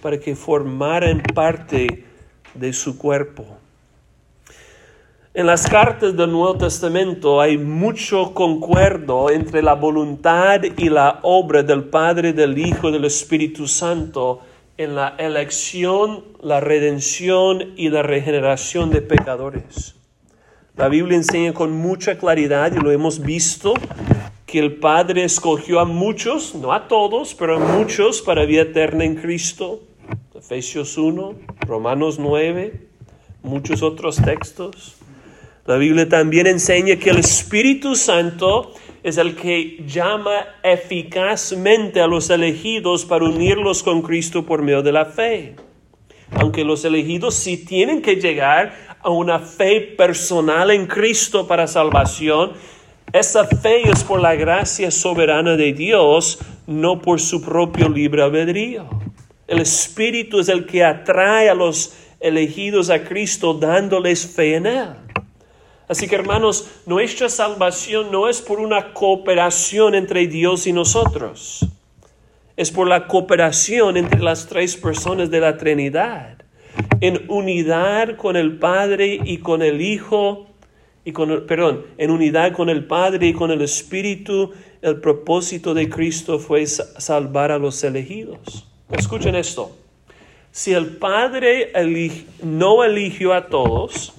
para 0.00 0.18
que 0.18 0.34
formaran 0.34 1.22
parte 1.34 2.04
de 2.54 2.72
su 2.72 2.98
cuerpo. 2.98 3.44
En 5.32 5.46
las 5.46 5.68
cartas 5.68 6.16
del 6.16 6.32
Nuevo 6.32 6.56
Testamento 6.56 7.40
hay 7.40 7.56
mucho 7.56 8.34
concuerdo 8.34 9.30
entre 9.30 9.62
la 9.62 9.74
voluntad 9.74 10.60
y 10.76 10.88
la 10.88 11.20
obra 11.22 11.62
del 11.62 11.84
Padre, 11.84 12.32
del 12.32 12.58
Hijo 12.58 12.88
y 12.88 12.92
del 12.92 13.04
Espíritu 13.04 13.68
Santo 13.68 14.40
en 14.76 14.96
la 14.96 15.14
elección, 15.18 16.24
la 16.40 16.58
redención 16.58 17.74
y 17.76 17.90
la 17.90 18.02
regeneración 18.02 18.90
de 18.90 19.02
pecadores. 19.02 19.99
La 20.80 20.88
Biblia 20.88 21.18
enseña 21.18 21.52
con 21.52 21.72
mucha 21.72 22.16
claridad, 22.16 22.72
y 22.74 22.78
lo 22.80 22.90
hemos 22.90 23.20
visto, 23.20 23.74
que 24.46 24.58
el 24.58 24.76
Padre 24.76 25.24
escogió 25.24 25.78
a 25.78 25.84
muchos, 25.84 26.54
no 26.54 26.72
a 26.72 26.88
todos, 26.88 27.34
pero 27.34 27.56
a 27.56 27.58
muchos 27.58 28.22
para 28.22 28.46
vida 28.46 28.62
eterna 28.62 29.04
en 29.04 29.16
Cristo. 29.16 29.82
Efesios 30.34 30.96
1, 30.96 31.34
Romanos 31.66 32.18
9, 32.18 32.80
muchos 33.42 33.82
otros 33.82 34.22
textos. 34.22 34.96
La 35.66 35.76
Biblia 35.76 36.08
también 36.08 36.46
enseña 36.46 36.96
que 36.96 37.10
el 37.10 37.18
Espíritu 37.18 37.94
Santo 37.94 38.72
es 39.02 39.18
el 39.18 39.36
que 39.36 39.84
llama 39.86 40.46
eficazmente 40.62 42.00
a 42.00 42.06
los 42.06 42.30
elegidos 42.30 43.04
para 43.04 43.26
unirlos 43.26 43.82
con 43.82 44.00
Cristo 44.00 44.46
por 44.46 44.62
medio 44.62 44.80
de 44.80 44.92
la 44.92 45.04
fe. 45.04 45.56
Aunque 46.32 46.64
los 46.64 46.86
elegidos 46.86 47.34
sí 47.34 47.66
tienen 47.66 48.00
que 48.00 48.16
llegar 48.16 48.89
a 49.02 49.10
una 49.10 49.38
fe 49.38 49.80
personal 49.80 50.70
en 50.70 50.86
Cristo 50.86 51.46
para 51.46 51.66
salvación, 51.66 52.52
esa 53.12 53.44
fe 53.44 53.88
es 53.88 54.04
por 54.04 54.20
la 54.20 54.34
gracia 54.34 54.90
soberana 54.90 55.56
de 55.56 55.72
Dios, 55.72 56.38
no 56.66 57.00
por 57.00 57.20
su 57.20 57.42
propio 57.42 57.88
libre 57.88 58.22
albedrío. 58.22 58.88
El 59.48 59.60
Espíritu 59.60 60.38
es 60.38 60.48
el 60.48 60.64
que 60.64 60.84
atrae 60.84 61.48
a 61.48 61.54
los 61.54 61.94
elegidos 62.20 62.88
a 62.90 63.02
Cristo 63.02 63.54
dándoles 63.54 64.26
fe 64.26 64.56
en 64.56 64.66
Él. 64.66 64.90
Así 65.88 66.06
que 66.06 66.14
hermanos, 66.14 66.70
nuestra 66.86 67.28
salvación 67.28 68.12
no 68.12 68.28
es 68.28 68.40
por 68.40 68.60
una 68.60 68.92
cooperación 68.92 69.96
entre 69.96 70.28
Dios 70.28 70.68
y 70.68 70.72
nosotros, 70.72 71.66
es 72.56 72.70
por 72.70 72.86
la 72.86 73.08
cooperación 73.08 73.96
entre 73.96 74.20
las 74.20 74.46
tres 74.46 74.76
personas 74.76 75.30
de 75.30 75.40
la 75.40 75.56
Trinidad 75.56 76.39
en 77.00 77.24
unidad 77.28 78.16
con 78.16 78.36
el 78.36 78.58
Padre 78.58 79.20
y 79.24 79.38
con 79.38 79.62
el 79.62 79.80
Hijo, 79.80 80.46
y 81.04 81.12
con 81.12 81.46
perdón, 81.46 81.84
en 81.98 82.10
unidad 82.10 82.52
con 82.52 82.68
el 82.68 82.84
Padre 82.84 83.28
y 83.28 83.32
con 83.32 83.50
el 83.50 83.62
Espíritu, 83.62 84.52
el 84.82 85.00
propósito 85.00 85.74
de 85.74 85.88
Cristo 85.88 86.38
fue 86.38 86.66
salvar 86.66 87.52
a 87.52 87.58
los 87.58 87.82
elegidos. 87.84 88.66
Escuchen 88.90 89.34
esto. 89.34 89.76
Si 90.52 90.72
el 90.72 90.96
Padre 90.96 91.72
no 92.42 92.82
eligió 92.82 93.34
a 93.34 93.46
todos, 93.46 94.12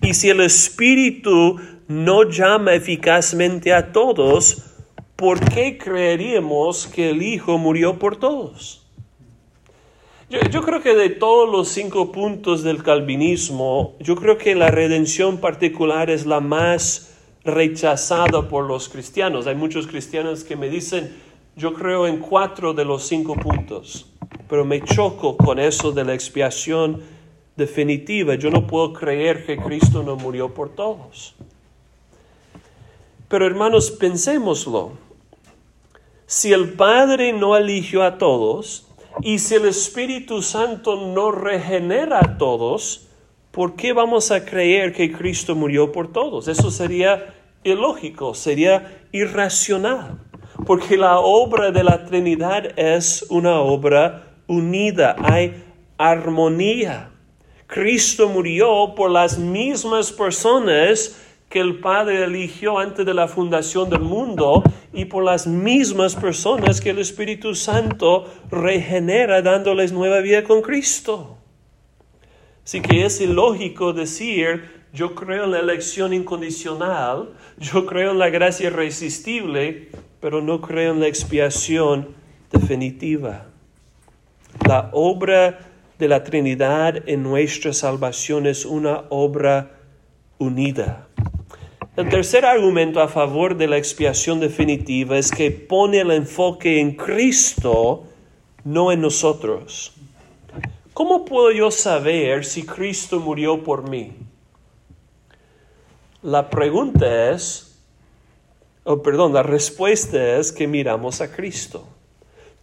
y 0.00 0.14
si 0.14 0.30
el 0.30 0.40
Espíritu 0.40 1.60
no 1.86 2.28
llama 2.28 2.74
eficazmente 2.74 3.72
a 3.72 3.92
todos, 3.92 4.64
¿por 5.14 5.38
qué 5.52 5.78
creeríamos 5.78 6.88
que 6.88 7.10
el 7.10 7.22
Hijo 7.22 7.56
murió 7.56 7.98
por 7.98 8.16
todos? 8.16 8.81
Yo, 10.50 10.62
creo 10.62 10.80
que 10.80 10.94
de 10.94 11.10
todos 11.10 11.46
los 11.46 11.68
cinco 11.68 12.10
puntos 12.10 12.62
del 12.62 12.82
calvinismo, 12.82 13.96
yo 14.00 14.16
creo 14.16 14.38
que 14.38 14.54
la 14.54 14.70
redención 14.70 15.36
particular 15.36 16.08
es 16.08 16.24
la 16.24 16.40
más 16.40 17.18
rechazada 17.44 18.48
por 18.48 18.64
los 18.64 18.88
cristianos. 18.88 19.46
Hay 19.46 19.56
muchos 19.56 19.86
cristianos 19.86 20.42
que 20.42 20.56
me 20.56 20.70
dicen, 20.70 21.14
yo 21.54 21.74
creo 21.74 22.06
en 22.06 22.16
cuatro 22.16 22.72
de 22.72 22.86
los 22.86 23.02
cinco 23.02 23.34
puntos, 23.34 24.10
pero 24.48 24.64
me 24.64 24.82
choco 24.82 25.36
con 25.36 25.58
eso 25.58 25.92
de 25.92 26.02
la 26.02 26.14
expiación 26.14 27.02
definitiva. 27.54 28.34
Yo 28.34 28.50
no 28.50 28.66
puedo 28.66 28.94
creer 28.94 29.44
que 29.44 29.58
Cristo 29.58 30.02
no 30.02 30.16
murió 30.16 30.54
por 30.54 30.70
todos. 30.70 31.34
Pero 33.28 33.46
hermanos, 33.46 33.90
pensémoslo. 33.90 34.92
Si 36.24 36.54
el 36.54 36.72
Padre 36.72 37.34
no 37.34 37.54
eligió 37.54 38.02
a 38.02 38.16
todos, 38.16 38.86
y 39.20 39.38
si 39.38 39.56
el 39.56 39.66
Espíritu 39.66 40.42
Santo 40.42 40.96
no 40.96 41.30
regenera 41.30 42.20
a 42.20 42.38
todos, 42.38 43.08
¿por 43.50 43.76
qué 43.76 43.92
vamos 43.92 44.30
a 44.30 44.44
creer 44.44 44.92
que 44.92 45.12
Cristo 45.12 45.54
murió 45.54 45.92
por 45.92 46.12
todos? 46.12 46.48
Eso 46.48 46.70
sería 46.70 47.34
ilógico, 47.62 48.34
sería 48.34 49.02
irracional, 49.12 50.18
porque 50.66 50.96
la 50.96 51.18
obra 51.18 51.70
de 51.70 51.84
la 51.84 52.04
Trinidad 52.04 52.78
es 52.78 53.26
una 53.28 53.60
obra 53.60 54.34
unida, 54.46 55.16
hay 55.22 55.62
armonía. 55.98 57.10
Cristo 57.66 58.28
murió 58.28 58.94
por 58.94 59.10
las 59.10 59.38
mismas 59.38 60.12
personas 60.12 61.16
que 61.52 61.60
el 61.60 61.80
Padre 61.80 62.24
eligió 62.24 62.78
antes 62.78 63.04
de 63.04 63.12
la 63.12 63.28
fundación 63.28 63.90
del 63.90 64.00
mundo 64.00 64.62
y 64.94 65.04
por 65.04 65.22
las 65.22 65.46
mismas 65.46 66.16
personas 66.16 66.80
que 66.80 66.88
el 66.90 66.98
Espíritu 66.98 67.54
Santo 67.54 68.26
regenera 68.50 69.42
dándoles 69.42 69.92
nueva 69.92 70.20
vida 70.20 70.44
con 70.44 70.62
Cristo. 70.62 71.36
Así 72.64 72.80
que 72.80 73.04
es 73.04 73.20
ilógico 73.20 73.92
decir, 73.92 74.70
yo 74.94 75.14
creo 75.14 75.44
en 75.44 75.50
la 75.50 75.58
elección 75.58 76.14
incondicional, 76.14 77.34
yo 77.58 77.84
creo 77.84 78.12
en 78.12 78.18
la 78.18 78.30
gracia 78.30 78.68
irresistible, 78.68 79.90
pero 80.22 80.40
no 80.40 80.62
creo 80.62 80.94
en 80.94 81.00
la 81.00 81.06
expiación 81.06 82.14
definitiva. 82.50 83.44
La 84.66 84.88
obra 84.92 85.58
de 85.98 86.08
la 86.08 86.24
Trinidad 86.24 87.06
en 87.06 87.22
nuestra 87.22 87.74
salvación 87.74 88.46
es 88.46 88.64
una 88.64 89.04
obra 89.10 89.72
unida. 90.38 91.08
El 91.94 92.08
tercer 92.08 92.46
argumento 92.46 93.02
a 93.02 93.08
favor 93.08 93.54
de 93.54 93.66
la 93.66 93.76
expiación 93.76 94.40
definitiva 94.40 95.18
es 95.18 95.30
que 95.30 95.50
pone 95.50 96.00
el 96.00 96.10
enfoque 96.10 96.80
en 96.80 96.96
Cristo, 96.96 98.04
no 98.64 98.92
en 98.92 99.02
nosotros. 99.02 99.92
¿Cómo 100.94 101.26
puedo 101.26 101.50
yo 101.50 101.70
saber 101.70 102.46
si 102.46 102.64
Cristo 102.64 103.20
murió 103.20 103.62
por 103.62 103.90
mí? 103.90 104.14
La 106.22 106.48
pregunta 106.48 107.32
es, 107.32 107.78
o 108.84 109.02
perdón, 109.02 109.34
la 109.34 109.42
respuesta 109.42 110.38
es 110.38 110.50
que 110.50 110.66
miramos 110.66 111.20
a 111.20 111.30
Cristo. 111.30 111.86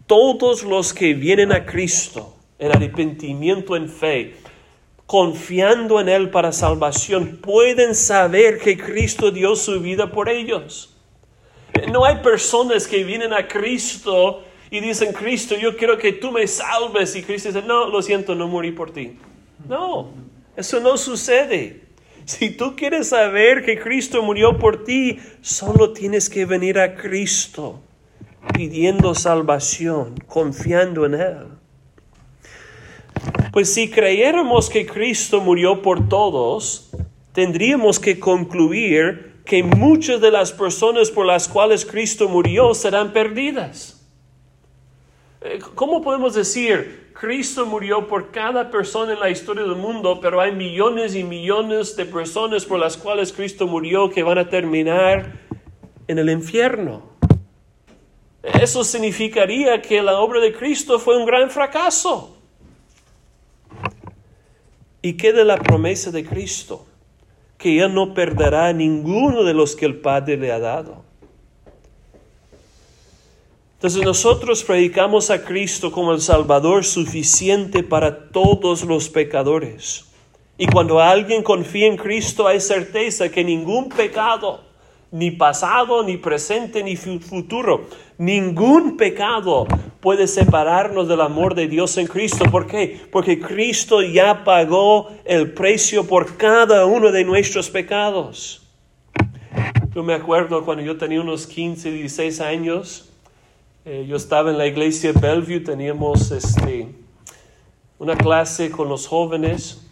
Todos 0.07 0.63
los 0.63 0.91
que 0.91 1.13
vienen 1.13 1.51
a 1.51 1.67
Cristo 1.67 2.35
en 2.57 2.71
arrepentimiento 2.71 3.75
en 3.75 3.89
fe, 3.89 4.37
confiando 5.09 5.99
en 5.99 6.07
Él 6.07 6.29
para 6.29 6.51
salvación, 6.51 7.39
pueden 7.41 7.95
saber 7.95 8.59
que 8.59 8.77
Cristo 8.77 9.31
dio 9.31 9.55
su 9.55 9.79
vida 9.79 10.11
por 10.11 10.29
ellos. 10.29 10.95
No 11.91 12.05
hay 12.05 12.17
personas 12.17 12.85
que 12.85 13.03
vienen 13.03 13.33
a 13.33 13.47
Cristo 13.47 14.43
y 14.69 14.79
dicen, 14.81 15.11
Cristo, 15.11 15.55
yo 15.55 15.75
quiero 15.75 15.97
que 15.97 16.13
tú 16.13 16.31
me 16.31 16.45
salves. 16.45 17.15
Y 17.15 17.23
Cristo 17.23 17.49
dice, 17.49 17.63
no, 17.63 17.89
lo 17.89 18.03
siento, 18.03 18.35
no 18.35 18.47
morí 18.47 18.71
por 18.71 18.91
ti. 18.91 19.17
No, 19.67 20.11
eso 20.55 20.79
no 20.79 20.95
sucede. 20.95 21.81
Si 22.25 22.51
tú 22.51 22.75
quieres 22.75 23.09
saber 23.09 23.65
que 23.65 23.79
Cristo 23.79 24.21
murió 24.21 24.59
por 24.59 24.83
ti, 24.83 25.17
solo 25.41 25.91
tienes 25.91 26.29
que 26.29 26.45
venir 26.45 26.77
a 26.77 26.93
Cristo 26.93 27.81
pidiendo 28.53 29.15
salvación, 29.15 30.19
confiando 30.27 31.07
en 31.07 31.15
Él. 31.15 31.58
Pues 33.51 33.73
si 33.73 33.89
creyéramos 33.89 34.69
que 34.69 34.85
Cristo 34.85 35.41
murió 35.41 35.81
por 35.81 36.07
todos, 36.07 36.91
tendríamos 37.33 37.99
que 37.99 38.19
concluir 38.19 39.41
que 39.45 39.63
muchas 39.63 40.21
de 40.21 40.29
las 40.29 40.51
personas 40.51 41.09
por 41.09 41.25
las 41.25 41.47
cuales 41.47 41.85
Cristo 41.85 42.29
murió 42.29 42.73
serán 42.73 43.11
perdidas. 43.11 44.05
Eh, 45.41 45.59
¿Cómo 45.73 46.01
podemos 46.01 46.35
decir, 46.35 47.11
Cristo 47.19 47.65
murió 47.65 48.07
por 48.07 48.29
cada 48.31 48.69
persona 48.69 49.13
en 49.13 49.19
la 49.19 49.29
historia 49.29 49.63
del 49.63 49.75
mundo, 49.75 50.19
pero 50.21 50.39
hay 50.39 50.51
millones 50.51 51.15
y 51.15 51.23
millones 51.23 51.95
de 51.95 52.05
personas 52.05 52.65
por 52.65 52.79
las 52.79 52.95
cuales 52.95 53.33
Cristo 53.33 53.65
murió 53.65 54.09
que 54.09 54.21
van 54.21 54.37
a 54.37 54.49
terminar 54.49 55.33
en 56.07 56.19
el 56.19 56.29
infierno? 56.29 57.03
Eso 58.43 58.83
significaría 58.83 59.81
que 59.81 60.01
la 60.01 60.19
obra 60.19 60.39
de 60.39 60.53
Cristo 60.53 60.99
fue 60.99 61.17
un 61.17 61.25
gran 61.25 61.49
fracaso. 61.49 62.38
¿Y 65.01 65.13
qué 65.13 65.31
de 65.31 65.45
la 65.45 65.57
promesa 65.57 66.11
de 66.11 66.25
Cristo? 66.25 66.85
Que 67.57 67.75
ya 67.75 67.87
no 67.87 68.13
perderá 68.13 68.73
ninguno 68.73 69.43
de 69.43 69.53
los 69.53 69.75
que 69.75 69.85
el 69.85 69.97
Padre 69.97 70.37
le 70.37 70.51
ha 70.51 70.59
dado. 70.59 71.03
Entonces 73.75 74.03
nosotros 74.03 74.63
predicamos 74.65 75.31
a 75.31 75.45
Cristo 75.45 75.89
como 75.89 76.11
el 76.11 76.19
Salvador 76.19 76.83
suficiente 76.83 77.81
para 77.81 78.29
todos 78.29 78.83
los 78.83 79.07
pecadores. 79.07 80.05
Y 80.57 80.67
cuando 80.67 80.99
alguien 80.99 81.43
confía 81.43 81.87
en 81.87 81.95
Cristo 81.95 82.45
hay 82.45 82.59
certeza 82.59 83.29
que 83.29 83.41
ningún 83.41 83.87
pecado, 83.87 84.65
ni 85.11 85.31
pasado, 85.31 86.03
ni 86.03 86.17
presente, 86.17 86.83
ni 86.83 86.97
futuro, 86.97 87.87
ningún 88.17 88.97
pecado 88.97 89.65
puede 89.99 90.27
separarnos 90.27 91.07
del 91.07 91.21
amor 91.21 91.55
de 91.55 91.67
Dios 91.67 91.97
en 91.97 92.07
Cristo. 92.07 92.45
¿Por 92.49 92.67
qué? 92.67 93.01
Porque 93.11 93.39
Cristo 93.39 94.01
ya 94.01 94.43
pagó 94.43 95.09
el 95.25 95.51
precio 95.51 96.07
por 96.07 96.37
cada 96.37 96.85
uno 96.85 97.11
de 97.11 97.23
nuestros 97.23 97.69
pecados. 97.69 98.61
Yo 99.93 100.03
me 100.03 100.13
acuerdo 100.13 100.63
cuando 100.63 100.83
yo 100.83 100.97
tenía 100.97 101.19
unos 101.19 101.47
15, 101.47 101.91
16 101.91 102.41
años, 102.41 103.09
eh, 103.85 104.05
yo 104.07 104.15
estaba 104.15 104.51
en 104.51 104.57
la 104.57 104.67
iglesia 104.67 105.11
Bellevue, 105.13 105.61
teníamos 105.61 106.31
este, 106.31 106.87
una 107.97 108.15
clase 108.15 108.69
con 108.69 108.87
los 108.87 109.07
jóvenes 109.07 109.89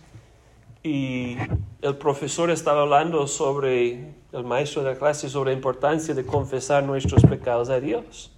y 0.84 1.36
el 1.82 1.98
profesor 1.98 2.52
estaba 2.52 2.84
hablando 2.84 3.28
sobre, 3.28 4.14
el 4.32 4.44
maestro 4.44 4.84
de 4.84 4.92
la 4.92 4.98
clase, 4.98 5.30
sobre 5.30 5.52
la 5.52 5.58
importancia 5.58 6.14
de 6.14 6.26
confesar 6.26 6.84
nuestros 6.84 7.24
pecados 7.24 7.70
a 7.70 7.80
Dios. 7.80 8.37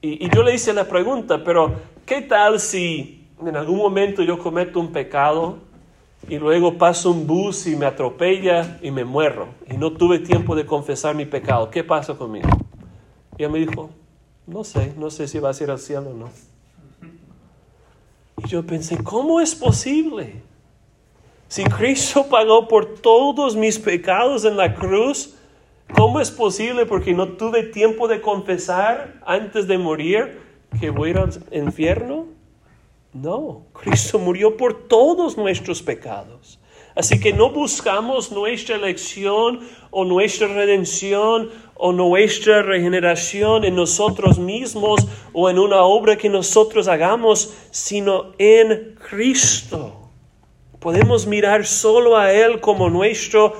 Y, 0.00 0.28
yo 0.34 0.42
le 0.42 0.54
hice 0.54 0.72
la 0.72 0.84
pregunta, 0.84 1.42
pero 1.42 1.74
¿qué 2.06 2.22
tal 2.22 2.60
si 2.60 3.26
en 3.44 3.56
algún 3.56 3.78
momento 3.78 4.22
yo 4.22 4.38
cometo 4.38 4.78
un 4.78 4.92
pecado 4.92 5.58
y 6.28 6.38
luego 6.38 6.78
paso 6.78 7.10
un 7.10 7.26
bus 7.26 7.66
y 7.66 7.74
me 7.74 7.86
atropella 7.86 8.78
y 8.82 8.90
me 8.90 9.04
muero 9.04 9.48
y 9.68 9.76
no 9.76 9.92
tuve 9.92 10.20
tiempo 10.20 10.54
de 10.54 10.64
confesar 10.66 11.14
mi 11.14 11.24
pecado? 11.24 11.70
¿Qué 11.70 11.82
pasa 11.82 12.14
conmigo? 12.14 12.48
Y 13.36 13.42
ella 13.42 13.52
me 13.52 13.58
dijo, 13.58 13.90
no 14.46 14.62
sé, 14.62 14.94
no 14.96 15.10
sé 15.10 15.26
si 15.26 15.38
va 15.40 15.50
a 15.50 15.62
ir 15.62 15.70
al 15.70 15.78
cielo 15.78 16.10
o 16.10 16.14
no. 16.14 16.30
Y 18.44 18.48
yo 18.48 18.64
pensé, 18.64 19.02
¿cómo 19.02 19.40
es 19.40 19.54
posible? 19.54 20.42
Si 21.48 21.64
Cristo 21.64 22.26
pagó 22.28 22.68
por 22.68 23.00
todos 23.00 23.56
mis 23.56 23.78
pecados 23.78 24.44
en 24.44 24.56
la 24.56 24.74
cruz, 24.74 25.34
¿cómo 25.94 26.20
es 26.20 26.30
posible 26.30 26.86
porque 26.86 27.14
no 27.14 27.28
tuve 27.28 27.62
tiempo 27.64 28.08
de 28.08 28.20
confesar 28.20 29.20
antes 29.26 29.66
de 29.66 29.78
morir 29.78 30.40
que 30.80 30.90
voy 30.90 31.08
a 31.08 31.10
ir 31.10 31.18
al 31.18 31.30
infierno? 31.52 32.26
No, 33.12 33.66
Cristo 33.72 34.18
murió 34.18 34.56
por 34.56 34.86
todos 34.86 35.36
nuestros 35.36 35.82
pecados. 35.82 36.60
Así 36.94 37.20
que 37.20 37.32
no 37.32 37.50
buscamos 37.50 38.32
nuestra 38.32 38.74
elección 38.74 39.60
o 39.90 40.04
nuestra 40.04 40.48
redención 40.48 41.50
o 41.74 41.92
nuestra 41.92 42.62
regeneración 42.62 43.64
en 43.64 43.76
nosotros 43.76 44.38
mismos 44.38 45.06
o 45.32 45.48
en 45.48 45.60
una 45.60 45.82
obra 45.82 46.18
que 46.18 46.28
nosotros 46.28 46.88
hagamos, 46.88 47.54
sino 47.70 48.32
en 48.38 48.96
Cristo. 49.08 50.10
Podemos 50.80 51.26
mirar 51.26 51.66
solo 51.66 52.16
a 52.16 52.32
Él 52.32 52.60
como 52.60 52.90
nuestro 52.90 53.54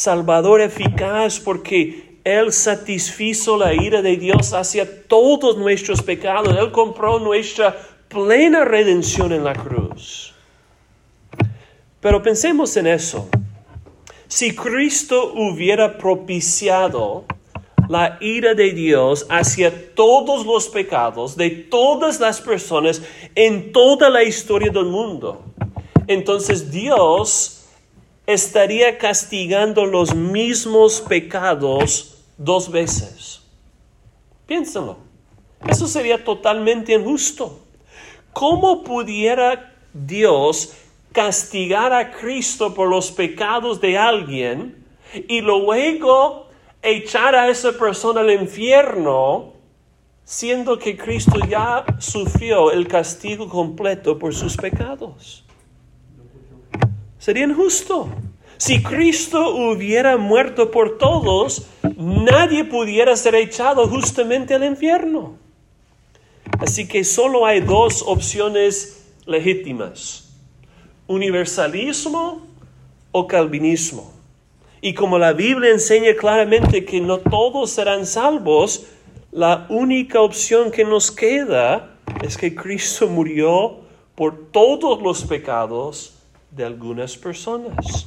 Salvador 0.00 0.62
eficaz 0.62 1.38
porque 1.38 2.16
Él 2.24 2.54
satisfizo 2.54 3.58
la 3.58 3.74
ira 3.74 4.00
de 4.00 4.16
Dios 4.16 4.54
hacia 4.54 5.06
todos 5.06 5.58
nuestros 5.58 6.00
pecados. 6.00 6.56
Él 6.56 6.72
compró 6.72 7.18
nuestra 7.18 7.76
plena 8.08 8.64
redención 8.64 9.30
en 9.30 9.44
la 9.44 9.52
cruz. 9.52 10.32
Pero 12.00 12.22
pensemos 12.22 12.74
en 12.78 12.86
eso. 12.86 13.28
Si 14.26 14.56
Cristo 14.56 15.34
hubiera 15.34 15.98
propiciado 15.98 17.26
la 17.90 18.16
ira 18.22 18.54
de 18.54 18.72
Dios 18.72 19.26
hacia 19.28 19.94
todos 19.94 20.46
los 20.46 20.70
pecados 20.70 21.36
de 21.36 21.50
todas 21.50 22.18
las 22.20 22.40
personas 22.40 23.02
en 23.34 23.70
toda 23.70 24.08
la 24.08 24.22
historia 24.22 24.70
del 24.70 24.86
mundo, 24.86 25.44
entonces 26.06 26.70
Dios 26.70 27.59
estaría 28.26 28.98
castigando 28.98 29.86
los 29.86 30.14
mismos 30.14 31.00
pecados 31.00 32.18
dos 32.36 32.70
veces. 32.70 33.42
Piénsalo. 34.46 34.96
Eso 35.68 35.86
sería 35.86 36.24
totalmente 36.24 36.94
injusto. 36.94 37.60
¿Cómo 38.32 38.82
pudiera 38.82 39.74
Dios 39.92 40.74
castigar 41.12 41.92
a 41.92 42.12
Cristo 42.12 42.72
por 42.74 42.88
los 42.88 43.10
pecados 43.10 43.80
de 43.80 43.98
alguien 43.98 44.84
y 45.28 45.40
luego 45.40 46.46
echar 46.82 47.34
a 47.34 47.48
esa 47.48 47.72
persona 47.72 48.20
al 48.20 48.30
infierno, 48.30 49.52
siendo 50.24 50.78
que 50.78 50.96
Cristo 50.96 51.38
ya 51.48 51.84
sufrió 51.98 52.70
el 52.70 52.86
castigo 52.86 53.48
completo 53.48 54.18
por 54.18 54.34
sus 54.34 54.56
pecados? 54.56 55.44
Sería 57.20 57.44
injusto. 57.44 58.08
Si 58.56 58.82
Cristo 58.82 59.54
hubiera 59.54 60.16
muerto 60.16 60.72
por 60.72 60.98
todos, 60.98 61.68
nadie 61.96 62.64
pudiera 62.64 63.14
ser 63.14 63.36
echado 63.36 63.86
justamente 63.86 64.54
al 64.54 64.64
infierno. 64.64 65.36
Así 66.58 66.88
que 66.88 67.04
solo 67.04 67.46
hay 67.46 67.60
dos 67.60 68.02
opciones 68.04 69.06
legítimas 69.26 70.26
universalismo 71.06 72.46
o 73.10 73.26
calvinismo. 73.26 74.12
Y 74.80 74.94
como 74.94 75.18
la 75.18 75.32
Biblia 75.32 75.72
enseña 75.72 76.14
claramente 76.14 76.84
que 76.84 77.00
no 77.00 77.18
todos 77.18 77.70
serán 77.70 78.06
salvos, 78.06 78.86
la 79.32 79.66
única 79.68 80.20
opción 80.20 80.70
que 80.70 80.84
nos 80.84 81.10
queda 81.10 81.96
es 82.22 82.36
que 82.36 82.54
Cristo 82.54 83.08
murió 83.08 83.80
por 84.14 84.52
todos 84.52 85.02
los 85.02 85.24
pecados 85.24 86.19
de 86.50 86.64
algunas 86.64 87.16
personas. 87.16 88.06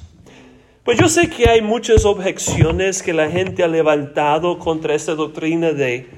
Pues 0.84 1.00
yo 1.00 1.08
sé 1.08 1.30
que 1.30 1.50
hay 1.50 1.62
muchas 1.62 2.04
objeciones 2.04 3.02
que 3.02 3.14
la 3.14 3.30
gente 3.30 3.64
ha 3.64 3.68
levantado 3.68 4.60
contra 4.60 4.96
esta 4.96 5.16
doctrina 5.16 5.72
de 5.72 6.10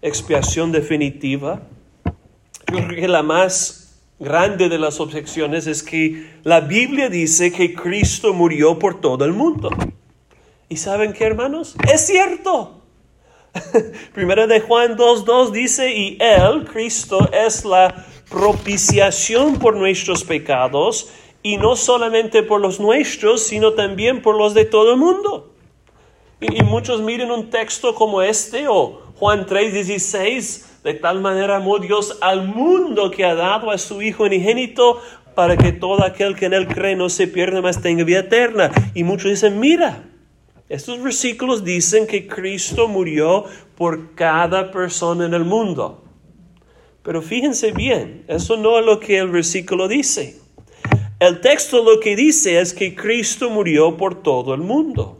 expiación 0.00 0.72
definitiva. 0.72 1.62
Yo 2.72 2.78
creo 2.86 3.00
que 3.00 3.08
la 3.08 3.22
más 3.22 4.00
grande 4.18 4.68
de 4.68 4.78
las 4.78 5.00
objeciones 5.00 5.66
es 5.66 5.82
que 5.82 6.30
la 6.42 6.60
Biblia 6.60 7.10
dice 7.10 7.52
que 7.52 7.74
Cristo 7.74 8.32
murió 8.32 8.78
por 8.78 9.00
todo 9.00 9.24
el 9.24 9.32
mundo. 9.32 9.68
¿Y 10.68 10.76
saben 10.76 11.12
qué, 11.12 11.24
hermanos? 11.24 11.76
Es 11.92 12.06
cierto. 12.06 12.82
Primera 14.14 14.46
de 14.46 14.60
Juan 14.60 14.96
2.2 14.96 15.50
dice, 15.50 15.92
y 15.92 16.18
Él, 16.20 16.64
Cristo, 16.64 17.30
es 17.32 17.64
la 17.64 18.06
propiciación 18.30 19.58
por 19.58 19.76
nuestros 19.76 20.24
pecados, 20.24 21.10
y 21.42 21.56
no 21.56 21.76
solamente 21.76 22.42
por 22.42 22.60
los 22.60 22.80
nuestros, 22.80 23.42
sino 23.42 23.72
también 23.72 24.22
por 24.22 24.36
los 24.36 24.54
de 24.54 24.64
todo 24.64 24.92
el 24.92 24.98
mundo. 24.98 25.52
Y, 26.40 26.62
muchos 26.62 27.00
miren 27.00 27.30
un 27.30 27.48
texto 27.50 27.94
como 27.94 28.20
este, 28.20 28.68
o 28.68 29.00
Juan 29.18 29.46
3.16, 29.46 30.82
de 30.82 30.94
tal 30.94 31.20
manera 31.20 31.56
amó 31.56 31.78
Dios 31.78 32.18
al 32.20 32.46
mundo 32.46 33.10
que 33.10 33.24
ha 33.24 33.34
dado 33.34 33.70
a 33.70 33.78
su 33.78 34.02
Hijo 34.02 34.24
unigénito 34.24 35.00
para 35.34 35.56
que 35.56 35.72
todo 35.72 36.04
aquel 36.04 36.36
que 36.36 36.46
en 36.46 36.54
él 36.54 36.66
cree 36.66 36.96
no 36.96 37.08
se 37.08 37.26
pierda, 37.26 37.62
más 37.62 37.80
tenga 37.80 38.04
vida 38.04 38.20
eterna. 38.20 38.70
Y 38.94 39.04
muchos 39.04 39.30
dicen, 39.30 39.60
mira, 39.60 40.04
estos 40.68 41.02
versículos 41.02 41.64
dicen 41.64 42.06
que 42.06 42.26
Cristo 42.26 42.88
murió 42.88 43.44
por 43.76 44.14
cada 44.14 44.70
persona 44.70 45.26
en 45.26 45.34
el 45.34 45.44
mundo. 45.44 46.04
Pero 47.02 47.22
fíjense 47.22 47.70
bien, 47.70 48.24
eso 48.26 48.56
no 48.56 48.78
es 48.78 48.84
lo 48.84 48.98
que 48.98 49.18
el 49.18 49.30
versículo 49.30 49.86
dice. 49.86 50.40
El 51.18 51.40
texto 51.40 51.82
lo 51.82 52.00
que 52.00 52.14
dice 52.14 52.60
es 52.60 52.74
que 52.74 52.94
Cristo 52.94 53.50
murió 53.50 53.96
por 53.96 54.22
todo 54.22 54.54
el 54.54 54.60
mundo. 54.60 55.18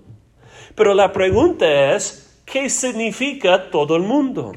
Pero 0.74 0.92
la 0.94 1.12
pregunta 1.12 1.94
es, 1.94 2.40
¿qué 2.44 2.68
significa 2.68 3.70
todo 3.70 3.96
el 3.96 4.02
mundo? 4.02 4.52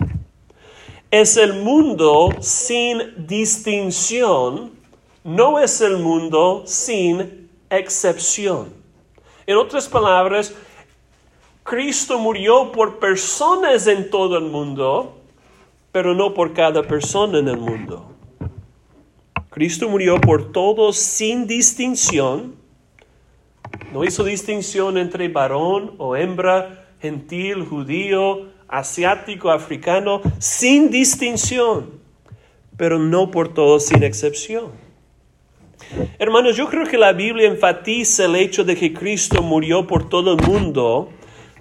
es 1.11 1.37
el 1.37 1.53
mundo 1.53 2.29
sin 2.39 3.25
distinción, 3.25 4.71
no 5.23 5.59
es 5.59 5.81
el 5.81 5.97
mundo 5.97 6.63
sin 6.65 7.49
excepción. 7.69 8.71
En 9.47 9.57
otras 9.57 9.87
palabras, 9.87 10.53
Cristo 11.63 12.19
murió 12.19 12.71
por 12.71 12.99
personas 12.99 13.87
en 13.87 14.09
todo 14.11 14.37
el 14.37 14.45
mundo, 14.45 15.17
pero 15.91 16.13
no 16.13 16.33
por 16.33 16.53
cada 16.53 16.83
persona 16.83 17.39
en 17.39 17.47
el 17.47 17.57
mundo. 17.57 18.08
Cristo 19.49 19.89
murió 19.89 20.21
por 20.21 20.51
todos 20.51 20.97
sin 20.97 21.47
distinción. 21.47 22.55
No 23.91 24.03
hizo 24.03 24.23
distinción 24.23 24.97
entre 24.97 25.27
varón 25.27 25.95
o 25.97 26.15
hembra, 26.15 26.87
gentil, 27.01 27.65
judío, 27.65 28.49
asiático, 28.67 29.49
africano, 29.49 30.21
sin 30.37 30.91
distinción, 30.91 31.89
pero 32.77 32.99
no 32.99 33.31
por 33.31 33.53
todos 33.53 33.87
sin 33.87 34.03
excepción. 34.03 34.71
Hermanos, 36.19 36.55
yo 36.55 36.67
creo 36.67 36.85
que 36.85 36.99
la 36.99 37.13
Biblia 37.13 37.47
enfatiza 37.47 38.25
el 38.25 38.35
hecho 38.35 38.63
de 38.63 38.75
que 38.75 38.93
Cristo 38.93 39.41
murió 39.41 39.87
por 39.87 40.07
todo 40.09 40.33
el 40.33 40.47
mundo 40.47 41.09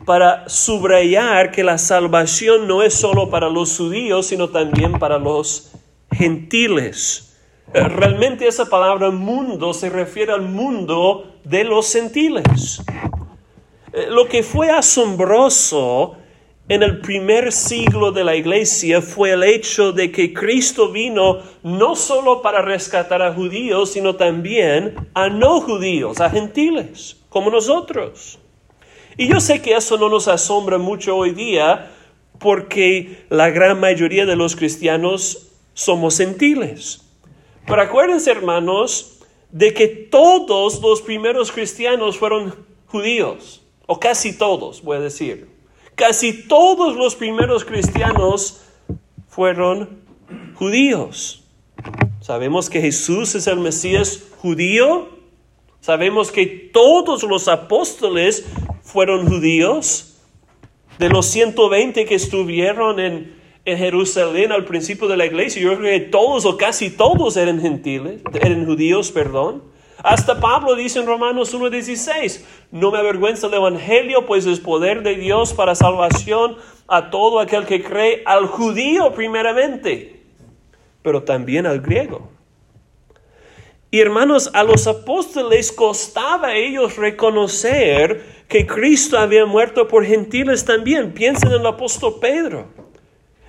para 0.05 0.49
subrayar 0.49 1.51
que 1.51 1.65
la 1.65 1.79
salvación 1.79 2.69
no 2.69 2.83
es 2.83 2.93
solo 2.93 3.31
para 3.31 3.49
los 3.49 3.77
judíos, 3.79 4.27
sino 4.27 4.49
también 4.49 4.99
para 4.99 5.19
los 5.19 5.73
gentiles. 6.11 7.28
Realmente 7.73 8.47
esa 8.47 8.67
palabra 8.67 9.11
mundo 9.11 9.75
se 9.75 9.91
refiere 9.91 10.33
al 10.33 10.43
mundo 10.43 11.35
de 11.45 11.65
los 11.65 11.93
gentiles. 11.93 12.83
Eh, 13.93 14.07
lo 14.09 14.27
que 14.27 14.43
fue 14.43 14.71
asombroso 14.71 16.17
en 16.69 16.83
el 16.83 17.01
primer 17.01 17.53
siglo 17.53 18.13
de 18.13 18.25
la 18.25 18.37
iglesia 18.37 19.01
fue 19.03 19.33
el 19.33 19.43
hecho 19.43 19.93
de 19.93 20.11
que 20.13 20.33
Cristo 20.33 20.91
vino 20.91 21.39
no 21.63 21.95
solo 21.95 22.43
para 22.43 22.63
rescatar 22.63 23.23
a 23.23 23.33
judíos, 23.33 23.91
sino 23.93 24.17
también 24.17 24.95
a 25.15 25.29
no 25.29 25.61
judíos, 25.61 26.21
a 26.21 26.31
gentiles, 26.31 27.17
como 27.29 27.51
nosotros. 27.51 28.39
Y 29.17 29.29
yo 29.29 29.41
sé 29.41 29.61
que 29.61 29.75
eso 29.75 29.99
no 29.99 30.09
nos 30.09 30.29
asombra 30.29 30.79
mucho 30.79 31.17
hoy 31.17 31.33
día 31.33 31.91
porque 32.39 33.25
la 33.31 33.51
gran 33.51 33.81
mayoría 33.81 34.27
de 34.27 34.37
los 34.37 34.55
cristianos 34.55 35.49
somos 35.75 36.19
gentiles. 36.19 37.08
Pero 37.69 37.83
acuérdense, 37.83 38.31
hermanos, 38.31 39.19
de 39.51 39.75
que 39.75 39.87
todos 39.87 40.81
los 40.81 41.03
primeros 41.03 41.53
cristianos 41.53 42.17
fueron 42.17 42.55
judíos, 42.87 43.63
o 43.87 44.01
casi 44.01 44.37
todos, 44.37 44.83
voy 44.83 44.97
a 44.97 45.01
decir. 45.01 45.49
Casi 45.95 46.49
todos 46.49 46.97
los 46.97 47.15
primeros 47.15 47.65
cristianos 47.65 48.63
fueron 49.29 50.01
judíos. 50.55 51.45
Sabemos 52.21 52.71
que 52.71 52.81
Jesús 52.81 53.35
es 53.35 53.47
el 53.47 53.59
Mesías 53.59 54.25
judío. 54.39 55.09
Sabemos 55.81 56.31
que 56.31 56.47
todos 56.47 57.23
los 57.25 57.49
apóstoles 57.49 58.47
fueron 58.83 59.29
judíos. 59.29 60.17
De 60.99 61.09
los 61.09 61.27
120 61.27 62.07
que 62.07 62.15
estuvieron 62.15 62.99
en, 62.99 63.38
en 63.69 63.79
Jerusalén 63.79 64.51
al 64.51 64.65
principio 64.65 65.09
de 65.09 65.17
la 65.17 65.27
iglesia, 65.27 65.61
yo 65.61 65.77
creo 65.77 65.99
que 65.99 66.07
todos 66.07 66.45
o 66.47 66.57
casi 66.57 66.91
todos 66.91 67.37
eran 67.37 67.61
gentiles, 67.61 68.23
eran 68.41 68.65
judíos, 68.65 69.13
perdón. 69.13 69.63
Hasta 70.03 70.41
Pablo 70.41 70.75
dice 70.75 71.01
en 71.01 71.07
Romanos 71.07 71.55
1.16, 71.55 72.41
no 72.71 72.91
me 72.91 72.99
avergüenza 72.99 73.49
el 73.49 73.55
Evangelio, 73.55 74.27
pues 74.27 74.47
es 74.47 74.61
poder 74.61 75.03
de 75.03 75.17
Dios 75.17 75.53
para 75.53 75.75
salvación 75.75 76.57
a 76.87 77.11
todo 77.11 77.41
aquel 77.41 77.67
que 77.67 77.83
cree, 77.83 78.23
al 78.25 78.47
judío 78.47 79.13
primeramente, 79.13 80.23
pero 81.03 81.23
también 81.23 81.67
al 81.67 81.81
griego. 81.81 82.31
Y 83.91 84.01
hermanos, 84.01 84.51
a 84.53 84.63
los 84.65 84.87
apóstoles 84.87 85.73
costaba 85.73 86.49
a 86.49 86.57
ellos 86.57 86.97
reconocer 86.97 88.45
que 88.49 88.67
Cristo 88.67 89.19
había 89.19 89.47
muerto 89.47 89.89
por 89.89 90.05
gentiles 90.05 90.65
también. 90.65 91.13
Piensen 91.13 91.53
en 91.53 91.61
el 91.61 91.67
apóstol 91.67 92.17
Pedro. 92.21 92.88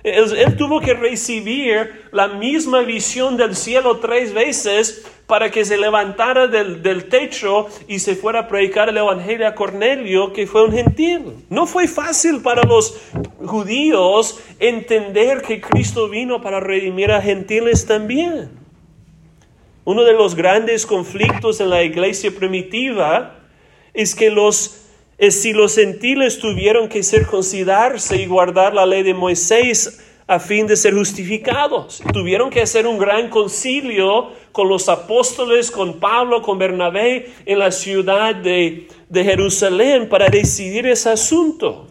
Él, 0.02 0.56
tuvo 0.56 0.80
que 0.80 0.94
recibir 0.94 2.06
la 2.10 2.28
misma 2.28 2.80
visión 2.80 3.36
del 3.36 3.54
cielo 3.54 3.98
tres 3.98 4.32
veces 4.32 5.06
para 5.26 5.50
que 5.50 5.64
se 5.64 5.76
levantara 5.76 6.46
del, 6.46 6.82
del, 6.82 7.04
techo 7.08 7.68
y 7.86 7.98
se 7.98 8.16
fuera 8.16 8.40
a 8.40 8.48
predicar 8.48 8.88
el 8.88 8.96
Evangelio 8.96 9.46
a 9.46 9.54
Cornelio, 9.54 10.32
que 10.32 10.46
fue 10.46 10.64
un 10.64 10.72
gentil. 10.72 11.44
No 11.50 11.66
fue 11.66 11.86
fácil 11.86 12.40
para 12.40 12.62
los 12.62 12.98
judíos 13.44 14.40
entender 14.58 15.42
que 15.42 15.60
Cristo 15.60 16.08
vino 16.08 16.40
para 16.40 16.60
redimir 16.60 17.12
a 17.12 17.20
gentiles 17.20 17.86
también. 17.86 18.50
Uno 19.84 20.04
de 20.04 20.14
los 20.14 20.34
grandes 20.34 20.86
conflictos 20.86 21.60
en 21.60 21.70
la 21.70 21.82
iglesia 21.82 22.30
primitiva 22.30 23.36
es 23.94 24.14
que 24.14 24.30
los 24.30 24.89
es 25.20 25.42
si 25.42 25.52
los 25.52 25.74
gentiles 25.74 26.38
tuvieron 26.38 26.88
que 26.88 27.02
circuncidarse 27.02 28.16
y 28.16 28.26
guardar 28.26 28.72
la 28.72 28.86
ley 28.86 29.02
de 29.02 29.12
Moisés 29.12 30.00
a 30.26 30.40
fin 30.40 30.66
de 30.66 30.76
ser 30.76 30.94
justificados. 30.94 32.02
Tuvieron 32.14 32.48
que 32.48 32.62
hacer 32.62 32.86
un 32.86 32.96
gran 32.96 33.28
concilio 33.28 34.30
con 34.50 34.70
los 34.70 34.88
apóstoles, 34.88 35.70
con 35.70 36.00
Pablo, 36.00 36.40
con 36.40 36.56
Bernabé 36.56 37.32
en 37.44 37.58
la 37.58 37.70
ciudad 37.70 38.34
de, 38.34 38.88
de 39.10 39.24
Jerusalén 39.24 40.08
para 40.08 40.30
decidir 40.30 40.86
ese 40.86 41.10
asunto. 41.10 41.88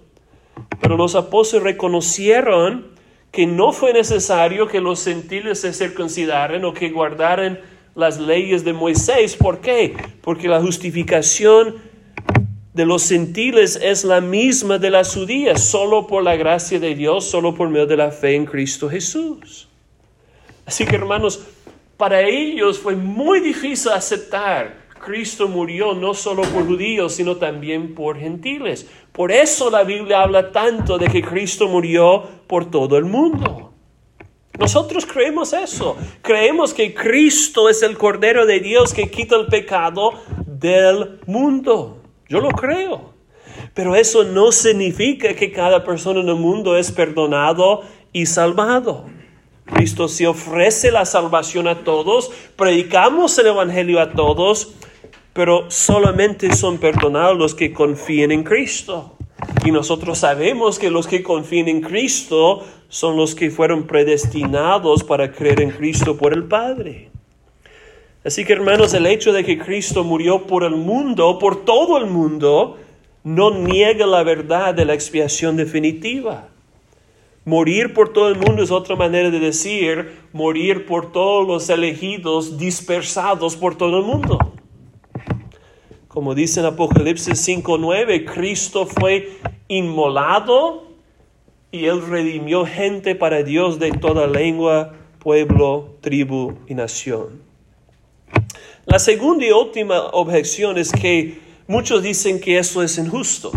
Pero 0.82 0.98
los 0.98 1.14
apóstoles 1.14 1.64
reconocieron 1.64 2.88
que 3.32 3.46
no 3.46 3.74
fue 3.74 3.94
necesario 3.94 4.68
que 4.68 4.82
los 4.82 5.06
gentiles 5.06 5.62
se 5.62 5.72
circuncidaran 5.72 6.66
o 6.66 6.74
que 6.74 6.90
guardaran 6.90 7.60
las 7.94 8.20
leyes 8.20 8.64
de 8.64 8.74
Moisés. 8.74 9.36
¿Por 9.36 9.60
qué? 9.60 9.96
Porque 10.22 10.48
la 10.48 10.60
justificación 10.60 11.89
de 12.74 12.86
los 12.86 13.10
gentiles 13.10 13.80
es 13.82 14.04
la 14.04 14.22
misma 14.22 14.78
de 14.78 14.90
las 14.90 15.14
judías, 15.14 15.64
solo 15.64 16.08
por 16.08 16.24
la 16.24 16.36
gracia 16.36 16.80
de 16.80 16.96
Dios, 16.96 17.26
solo 17.26 17.56
por 17.56 17.70
medio 17.70 17.88
de 17.88 17.98
la 17.98 18.12
fe 18.12 18.36
en 18.36 18.46
Cristo 18.46 18.90
Jesús. 18.90 19.68
Así 20.66 20.86
que 20.86 20.96
hermanos, 20.96 21.42
para 21.98 22.22
ellos 22.22 22.80
fue 22.80 22.96
muy 22.96 23.40
difícil 23.40 23.92
aceptar 23.92 24.90
Cristo 25.00 25.48
murió 25.48 25.94
no 25.94 26.14
solo 26.14 26.44
por 26.44 26.68
judíos, 26.68 27.14
sino 27.14 27.38
también 27.38 27.96
por 27.96 28.20
gentiles. 28.20 28.88
Por 29.12 29.32
eso 29.32 29.70
la 29.70 29.84
Biblia 29.84 30.22
habla 30.22 30.52
tanto 30.52 30.98
de 30.98 31.08
que 31.08 31.22
Cristo 31.22 31.68
murió 31.68 32.24
por 32.48 32.70
todo 32.70 32.98
el 32.98 33.06
mundo. 33.06 33.74
Nosotros 34.58 35.06
creemos 35.06 35.54
eso. 35.54 35.96
Creemos 36.22 36.74
que 36.74 36.94
Cristo 36.94 37.70
es 37.70 37.82
el 37.82 37.98
Cordero 37.98 38.46
de 38.46 38.60
Dios 38.60 38.94
que 38.94 39.10
quita 39.10 39.38
el 39.38 39.48
pecado 39.48 40.12
del 40.46 41.20
mundo. 41.26 41.99
Yo 42.30 42.40
lo 42.40 42.50
creo. 42.50 43.14
Pero 43.74 43.96
eso 43.96 44.24
no 44.24 44.52
significa 44.52 45.34
que 45.34 45.52
cada 45.52 45.84
persona 45.84 46.22
en 46.22 46.30
el 46.30 46.36
mundo 46.36 46.78
es 46.78 46.92
perdonado 46.92 47.82
y 48.14 48.28
salvado. 48.28 49.06
Cristo 49.66 50.08
se 50.08 50.28
ofrece 50.28 50.92
la 50.92 51.06
salvación 51.06 51.68
a 51.68 51.84
todos, 51.84 52.32
predicamos 52.56 53.38
el 53.38 53.48
Evangelio 53.48 54.00
a 54.00 54.14
todos, 54.14 54.74
pero 55.34 55.70
solamente 55.70 56.56
son 56.56 56.80
perdonados 56.80 57.38
los 57.38 57.56
que 57.56 57.74
confían 57.74 58.32
en 58.32 58.44
Cristo. 58.44 59.16
Y 59.66 59.72
nosotros 59.72 60.20
sabemos 60.20 60.80
que 60.80 60.90
los 60.90 61.08
que 61.08 61.24
confían 61.24 61.68
en 61.68 61.82
Cristo 61.82 62.66
son 62.90 63.16
los 63.16 63.36
que 63.36 63.52
fueron 63.52 63.86
predestinados 63.86 65.04
para 65.04 65.32
creer 65.32 65.62
en 65.62 65.72
Cristo 65.72 66.18
por 66.18 66.34
el 66.34 66.46
Padre. 66.46 67.12
Así 68.24 68.44
que 68.44 68.54
hermanos, 68.54 68.94
el 68.94 69.06
hecho 69.06 69.32
de 69.32 69.46
que 69.46 69.58
Cristo 69.58 70.04
murió 70.04 70.46
por 70.46 70.64
el 70.64 70.76
mundo, 70.76 71.40
por 71.40 71.64
todo 71.64 71.98
el 71.98 72.08
mundo, 72.08 72.78
no 73.24 73.52
niega 73.52 74.06
la 74.06 74.24
verdad 74.24 74.74
de 74.74 74.86
la 74.86 74.94
expiación 74.94 75.56
definitiva. 75.56 76.50
Morir 77.46 77.94
por 77.94 78.12
todo 78.12 78.28
el 78.28 78.36
mundo 78.36 78.62
es 78.62 78.72
otra 78.72 78.96
manera 78.96 79.32
de 79.32 79.40
decir 79.40 80.12
morir 80.34 80.86
por 80.86 81.12
todos 81.12 81.48
los 81.48 81.70
elegidos 81.70 82.58
dispersados 82.58 83.56
por 83.56 83.76
todo 83.76 84.00
el 84.00 84.06
mundo. 84.06 84.38
Como 86.10 86.36
dice 86.36 86.60
en 86.60 86.66
Apocalipsis 86.66 87.48
5.9, 87.48 88.26
Cristo 88.26 88.86
fue 88.86 89.30
inmolado 89.70 90.84
y 91.72 91.86
él 91.86 92.06
redimió 92.06 92.66
gente 92.66 93.16
para 93.16 93.44
Dios 93.44 93.80
de 93.80 93.92
toda 93.92 94.28
lengua, 94.28 94.94
pueblo, 95.20 95.96
tribu 96.02 96.56
y 96.68 96.74
nación. 96.74 97.49
La 98.90 98.98
segunda 98.98 99.46
y 99.46 99.52
última 99.52 100.00
objeción 100.14 100.80
es 100.80 100.92
que 100.92 101.40
muchos 101.68 102.02
dicen 102.02 102.40
que 102.40 102.58
eso 102.58 102.82
es 102.82 102.98
injusto. 102.98 103.52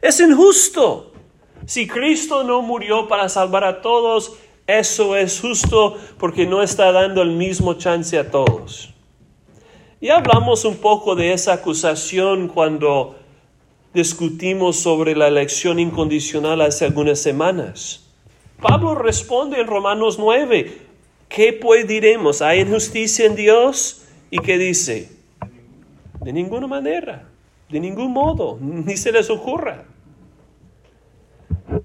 Es 0.00 0.20
injusto. 0.20 1.12
Si 1.66 1.86
Cristo 1.86 2.44
no 2.44 2.62
murió 2.62 3.08
para 3.08 3.28
salvar 3.28 3.64
a 3.64 3.82
todos, 3.82 4.38
eso 4.66 5.16
es 5.16 5.38
justo 5.42 5.98
porque 6.18 6.46
no 6.46 6.62
está 6.62 6.92
dando 6.92 7.20
el 7.20 7.32
mismo 7.32 7.74
chance 7.74 8.16
a 8.16 8.30
todos. 8.30 8.94
Y 10.00 10.08
hablamos 10.08 10.64
un 10.64 10.78
poco 10.78 11.14
de 11.14 11.34
esa 11.34 11.52
acusación 11.52 12.48
cuando 12.48 13.16
discutimos 13.92 14.76
sobre 14.76 15.14
la 15.14 15.28
elección 15.28 15.78
incondicional 15.78 16.62
hace 16.62 16.86
algunas 16.86 17.18
semanas. 17.18 18.08
Pablo 18.62 18.94
responde 18.94 19.60
en 19.60 19.66
Romanos 19.66 20.18
9, 20.18 20.87
¿Qué 21.28 21.52
pues 21.52 21.86
diremos? 21.86 22.42
¿Hay 22.42 22.60
injusticia 22.60 23.26
en 23.26 23.36
Dios? 23.36 24.04
¿Y 24.30 24.38
qué 24.38 24.58
dice? 24.58 25.10
De 26.20 26.32
ninguna 26.32 26.66
manera, 26.66 27.28
de 27.68 27.80
ningún 27.80 28.12
modo, 28.12 28.58
ni 28.60 28.96
se 28.96 29.12
les 29.12 29.30
ocurra. 29.30 29.84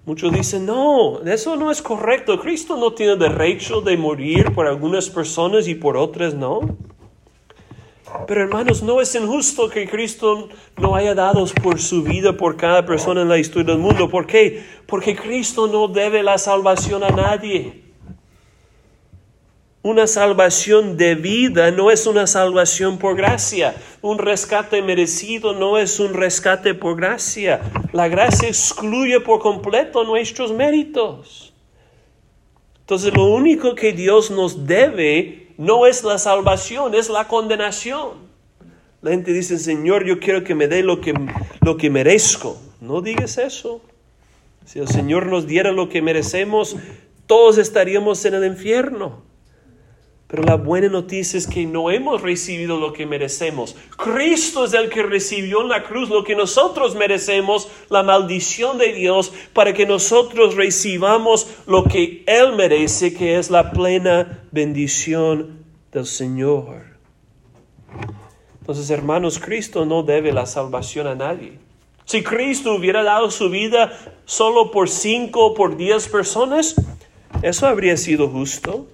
Muchos 0.05 0.31
dicen, 0.31 0.65
no, 0.65 1.21
eso 1.21 1.55
no 1.57 1.69
es 1.69 1.81
correcto. 1.81 2.39
Cristo 2.39 2.77
no 2.77 2.93
tiene 2.93 3.17
derecho 3.17 3.81
de 3.81 3.97
morir 3.97 4.53
por 4.53 4.65
algunas 4.65 5.09
personas 5.09 5.67
y 5.67 5.75
por 5.75 5.97
otras 5.97 6.33
no. 6.33 6.61
Pero 8.27 8.43
hermanos, 8.43 8.81
no 8.83 9.01
es 9.01 9.13
injusto 9.15 9.69
que 9.69 9.89
Cristo 9.89 10.49
no 10.77 10.95
haya 10.95 11.15
dado 11.15 11.45
por 11.61 11.79
su 11.79 12.03
vida 12.03 12.35
por 12.35 12.55
cada 12.55 12.85
persona 12.85 13.21
en 13.21 13.29
la 13.29 13.37
historia 13.37 13.73
del 13.73 13.81
mundo. 13.81 14.09
¿Por 14.09 14.25
qué? 14.27 14.63
Porque 14.87 15.15
Cristo 15.15 15.67
no 15.67 15.87
debe 15.87 16.23
la 16.23 16.37
salvación 16.37 17.03
a 17.03 17.09
nadie. 17.09 17.83
Una 19.84 20.07
salvación 20.07 20.95
de 20.95 21.15
vida 21.15 21.69
no 21.71 21.91
es 21.91 22.07
una 22.07 22.25
salvación 22.25 22.97
por 22.97 23.17
gracia. 23.17 23.75
Un 24.01 24.17
rescate 24.17 24.81
merecido 24.81 25.53
no 25.53 25.77
es 25.77 25.99
un 25.99 26.13
rescate 26.13 26.73
por 26.73 26.95
gracia. 26.95 27.59
La 27.91 28.07
gracia 28.07 28.47
excluye 28.47 29.19
por 29.19 29.41
completo 29.41 30.05
nuestros 30.05 30.53
méritos. 30.53 31.53
Entonces 32.79 33.13
lo 33.13 33.25
único 33.25 33.75
que 33.75 33.91
Dios 33.91 34.31
nos 34.31 34.65
debe 34.65 35.49
no 35.57 35.86
es 35.86 36.05
la 36.05 36.17
salvación, 36.17 36.95
es 36.95 37.09
la 37.09 37.27
condenación. 37.27 38.11
La 39.01 39.11
gente 39.11 39.34
dice, 39.34 39.59
Señor, 39.59 40.05
yo 40.05 40.17
quiero 40.17 40.45
que 40.45 40.55
me 40.55 40.69
dé 40.69 40.81
lo 40.81 41.01
que, 41.01 41.13
lo 41.59 41.75
que 41.75 41.89
merezco. 41.89 42.57
No 42.79 43.01
digas 43.01 43.38
eso. 43.38 43.81
Si 44.63 44.79
el 44.79 44.88
Señor 44.88 45.25
nos 45.25 45.45
diera 45.45 45.73
lo 45.73 45.89
que 45.89 46.01
merecemos, 46.01 46.77
todos 47.27 47.57
estaríamos 47.57 48.23
en 48.23 48.36
el 48.36 48.45
infierno. 48.45 49.32
Pero 50.34 50.45
la 50.45 50.55
buena 50.55 50.89
noticia 50.89 51.38
es 51.38 51.45
que 51.45 51.67
no 51.67 51.91
hemos 51.91 52.23
recibido 52.23 52.79
lo 52.79 52.91
que 52.91 53.05
merecemos. 53.05 53.75
Cristo 53.95 54.65
es 54.65 54.73
el 54.73 54.89
que 54.89 55.03
recibió 55.03 55.61
en 55.61 55.69
la 55.69 55.84
cruz 55.84 56.09
lo 56.09 56.23
que 56.23 56.36
nosotros 56.36 56.95
merecemos, 56.95 57.67
la 57.91 58.01
maldición 58.01 58.79
de 58.79 58.93
Dios, 58.93 59.31
para 59.53 59.75
que 59.75 59.86
nosotros 59.86 60.55
recibamos 60.55 61.45
lo 61.67 61.84
que 61.84 62.23
Él 62.25 62.53
merece, 62.55 63.13
que 63.13 63.38
es 63.38 63.51
la 63.51 63.73
plena 63.73 64.41
bendición 64.51 65.65
del 65.91 66.07
Señor. 66.07 66.81
Entonces, 68.59 68.89
hermanos, 68.89 69.38
Cristo 69.38 69.86
no 69.86 70.01
debe 70.01 70.31
la 70.31 70.47
salvación 70.47 71.05
a 71.05 71.13
nadie. 71.13 71.59
Si 72.05 72.23
Cristo 72.23 72.73
hubiera 72.73 73.03
dado 73.03 73.29
su 73.29 73.51
vida 73.51 73.95
solo 74.25 74.71
por 74.71 74.89
cinco 74.89 75.45
o 75.45 75.53
por 75.53 75.77
diez 75.77 76.07
personas, 76.07 76.73
eso 77.43 77.67
habría 77.67 77.97
sido 77.97 78.29
justo. 78.29 78.88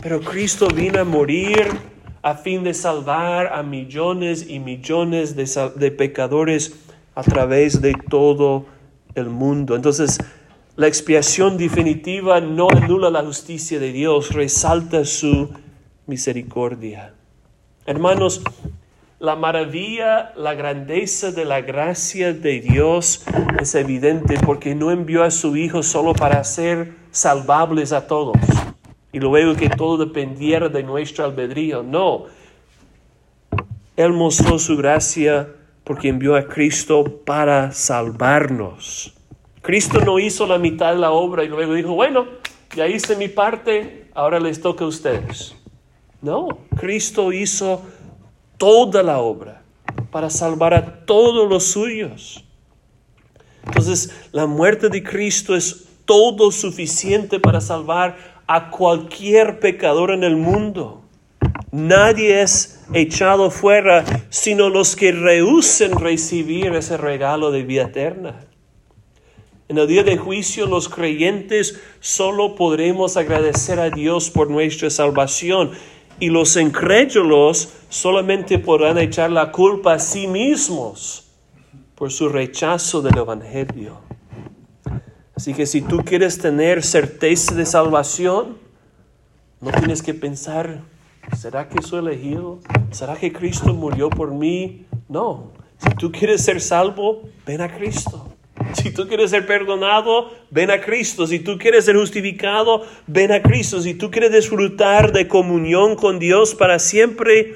Pero 0.00 0.20
Cristo 0.20 0.68
vino 0.68 1.00
a 1.00 1.04
morir 1.04 1.66
a 2.22 2.34
fin 2.34 2.62
de 2.62 2.72
salvar 2.72 3.52
a 3.52 3.64
millones 3.64 4.46
y 4.48 4.60
millones 4.60 5.34
de, 5.34 5.90
pecadores 5.90 6.72
a 7.16 7.22
través 7.22 7.80
de 7.80 7.94
todo 8.08 8.66
el 9.16 9.28
mundo. 9.28 9.74
Entonces, 9.74 10.18
la 10.76 10.86
expiación 10.86 11.56
definitiva 11.56 12.40
no 12.40 12.68
anula 12.70 13.10
la 13.10 13.24
justicia 13.24 13.80
de 13.80 13.90
Dios, 13.90 14.32
resalta 14.32 15.04
su 15.04 15.50
misericordia. 16.06 17.14
Hermanos, 17.84 18.42
la 19.18 19.34
maravilla, 19.34 20.32
la 20.36 20.54
grandeza 20.54 21.32
de 21.32 21.44
la 21.44 21.60
gracia 21.60 22.32
de 22.32 22.60
Dios 22.60 23.24
es 23.60 23.74
evidente 23.74 24.36
porque 24.46 24.76
no 24.76 24.92
envió 24.92 25.24
a 25.24 25.32
su 25.32 25.56
Hijo 25.56 25.82
solo 25.82 26.12
para 26.12 26.44
ser 26.44 26.92
salvables 27.10 27.92
a 27.92 28.06
todos 28.06 28.36
y 29.12 29.20
luego 29.20 29.54
que 29.54 29.68
todo 29.70 29.96
dependiera 29.96 30.68
de 30.68 30.82
nuestro 30.82 31.24
albedrío. 31.24 31.82
No. 31.82 32.24
Él 33.96 34.12
mostró 34.12 34.58
su 34.58 34.76
gracia 34.76 35.48
porque 35.84 36.08
envió 36.08 36.36
a 36.36 36.46
Cristo 36.46 37.22
para 37.24 37.72
salvarnos. 37.72 39.14
Cristo 39.62 40.00
no 40.00 40.18
hizo 40.18 40.46
la 40.46 40.58
mitad 40.58 40.92
de 40.92 40.98
la 40.98 41.10
obra 41.10 41.44
y 41.44 41.48
luego 41.48 41.74
dijo, 41.74 41.94
bueno, 41.94 42.26
ya 42.76 42.86
hice 42.86 43.16
mi 43.16 43.28
parte, 43.28 44.08
ahora 44.14 44.38
les 44.38 44.60
toca 44.60 44.84
a 44.84 44.88
ustedes. 44.88 45.54
No, 46.20 46.48
Cristo 46.76 47.32
hizo 47.32 47.82
toda 48.56 49.02
la 49.02 49.18
obra 49.18 49.62
para 50.10 50.30
salvar 50.30 50.74
a 50.74 51.04
todos 51.04 51.48
los 51.48 51.64
suyos. 51.64 52.44
Entonces, 53.64 54.12
la 54.32 54.46
muerte 54.46 54.88
de 54.88 55.02
Cristo 55.02 55.54
es 55.54 55.86
todo 56.04 56.50
suficiente 56.50 57.38
para 57.38 57.60
salvar 57.60 58.37
a 58.48 58.70
cualquier 58.70 59.60
pecador 59.60 60.10
en 60.10 60.24
el 60.24 60.36
mundo. 60.36 61.02
Nadie 61.70 62.40
es 62.40 62.82
echado 62.94 63.50
fuera, 63.50 64.04
sino 64.30 64.70
los 64.70 64.96
que 64.96 65.12
rehúsen 65.12 65.92
recibir 65.92 66.74
ese 66.74 66.96
regalo 66.96 67.50
de 67.50 67.62
vida 67.62 67.82
eterna. 67.82 68.40
En 69.68 69.76
el 69.76 69.86
día 69.86 70.02
de 70.02 70.16
juicio 70.16 70.66
los 70.66 70.88
creyentes 70.88 71.78
solo 72.00 72.54
podremos 72.54 73.18
agradecer 73.18 73.78
a 73.78 73.90
Dios 73.90 74.30
por 74.30 74.50
nuestra 74.50 74.88
salvación 74.88 75.72
y 76.18 76.30
los 76.30 76.56
incrédulos 76.56 77.74
solamente 77.90 78.58
podrán 78.58 78.96
echar 78.96 79.30
la 79.30 79.52
culpa 79.52 79.92
a 79.92 79.98
sí 79.98 80.26
mismos 80.26 81.28
por 81.94 82.10
su 82.10 82.30
rechazo 82.30 83.02
del 83.02 83.18
Evangelio. 83.18 83.98
Así 85.38 85.54
que 85.54 85.66
si 85.66 85.82
tú 85.82 85.98
quieres 85.98 86.38
tener 86.38 86.82
certeza 86.82 87.54
de 87.54 87.64
salvación, 87.64 88.58
no 89.60 89.70
tienes 89.70 90.02
que 90.02 90.12
pensar, 90.12 90.80
¿será 91.36 91.68
que 91.68 91.80
soy 91.80 92.00
elegido? 92.00 92.58
¿Será 92.90 93.14
que 93.14 93.32
Cristo 93.32 93.72
murió 93.72 94.10
por 94.10 94.32
mí? 94.32 94.86
No, 95.08 95.52
si 95.78 95.90
tú 95.90 96.10
quieres 96.10 96.42
ser 96.42 96.60
salvo, 96.60 97.22
ven 97.46 97.60
a 97.60 97.72
Cristo. 97.72 98.34
Si 98.72 98.90
tú 98.90 99.06
quieres 99.06 99.30
ser 99.30 99.46
perdonado, 99.46 100.32
ven 100.50 100.72
a 100.72 100.80
Cristo. 100.80 101.24
Si 101.24 101.38
tú 101.38 101.56
quieres 101.56 101.84
ser 101.84 101.94
justificado, 101.94 102.82
ven 103.06 103.30
a 103.30 103.40
Cristo. 103.40 103.80
Si 103.80 103.94
tú 103.94 104.10
quieres 104.10 104.32
disfrutar 104.32 105.12
de 105.12 105.28
comunión 105.28 105.94
con 105.94 106.18
Dios 106.18 106.56
para 106.56 106.80
siempre, 106.80 107.54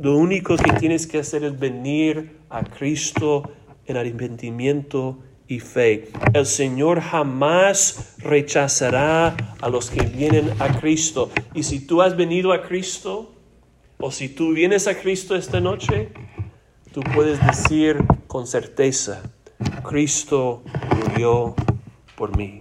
lo 0.00 0.16
único 0.16 0.56
que 0.56 0.72
tienes 0.72 1.06
que 1.06 1.20
hacer 1.20 1.44
es 1.44 1.56
venir 1.56 2.38
a 2.48 2.64
Cristo 2.64 3.52
en 3.86 3.98
arrepentimiento 3.98 5.20
y 5.50 5.58
fe. 5.58 6.08
El 6.32 6.46
Señor 6.46 7.00
jamás 7.00 8.14
rechazará 8.18 9.36
a 9.60 9.68
los 9.68 9.90
que 9.90 10.02
vienen 10.04 10.50
a 10.60 10.80
Cristo. 10.80 11.30
Y 11.54 11.64
si 11.64 11.80
tú 11.80 12.02
has 12.02 12.16
venido 12.16 12.52
a 12.52 12.62
Cristo, 12.62 13.34
o 13.98 14.12
si 14.12 14.28
tú 14.28 14.52
vienes 14.54 14.86
a 14.86 14.96
Cristo 14.96 15.34
esta 15.34 15.60
noche, 15.60 16.12
tú 16.92 17.02
puedes 17.14 17.44
decir 17.44 17.98
con 18.28 18.46
certeza, 18.46 19.22
Cristo 19.82 20.62
murió 20.96 21.56
por 22.14 22.36
mí. 22.36 22.59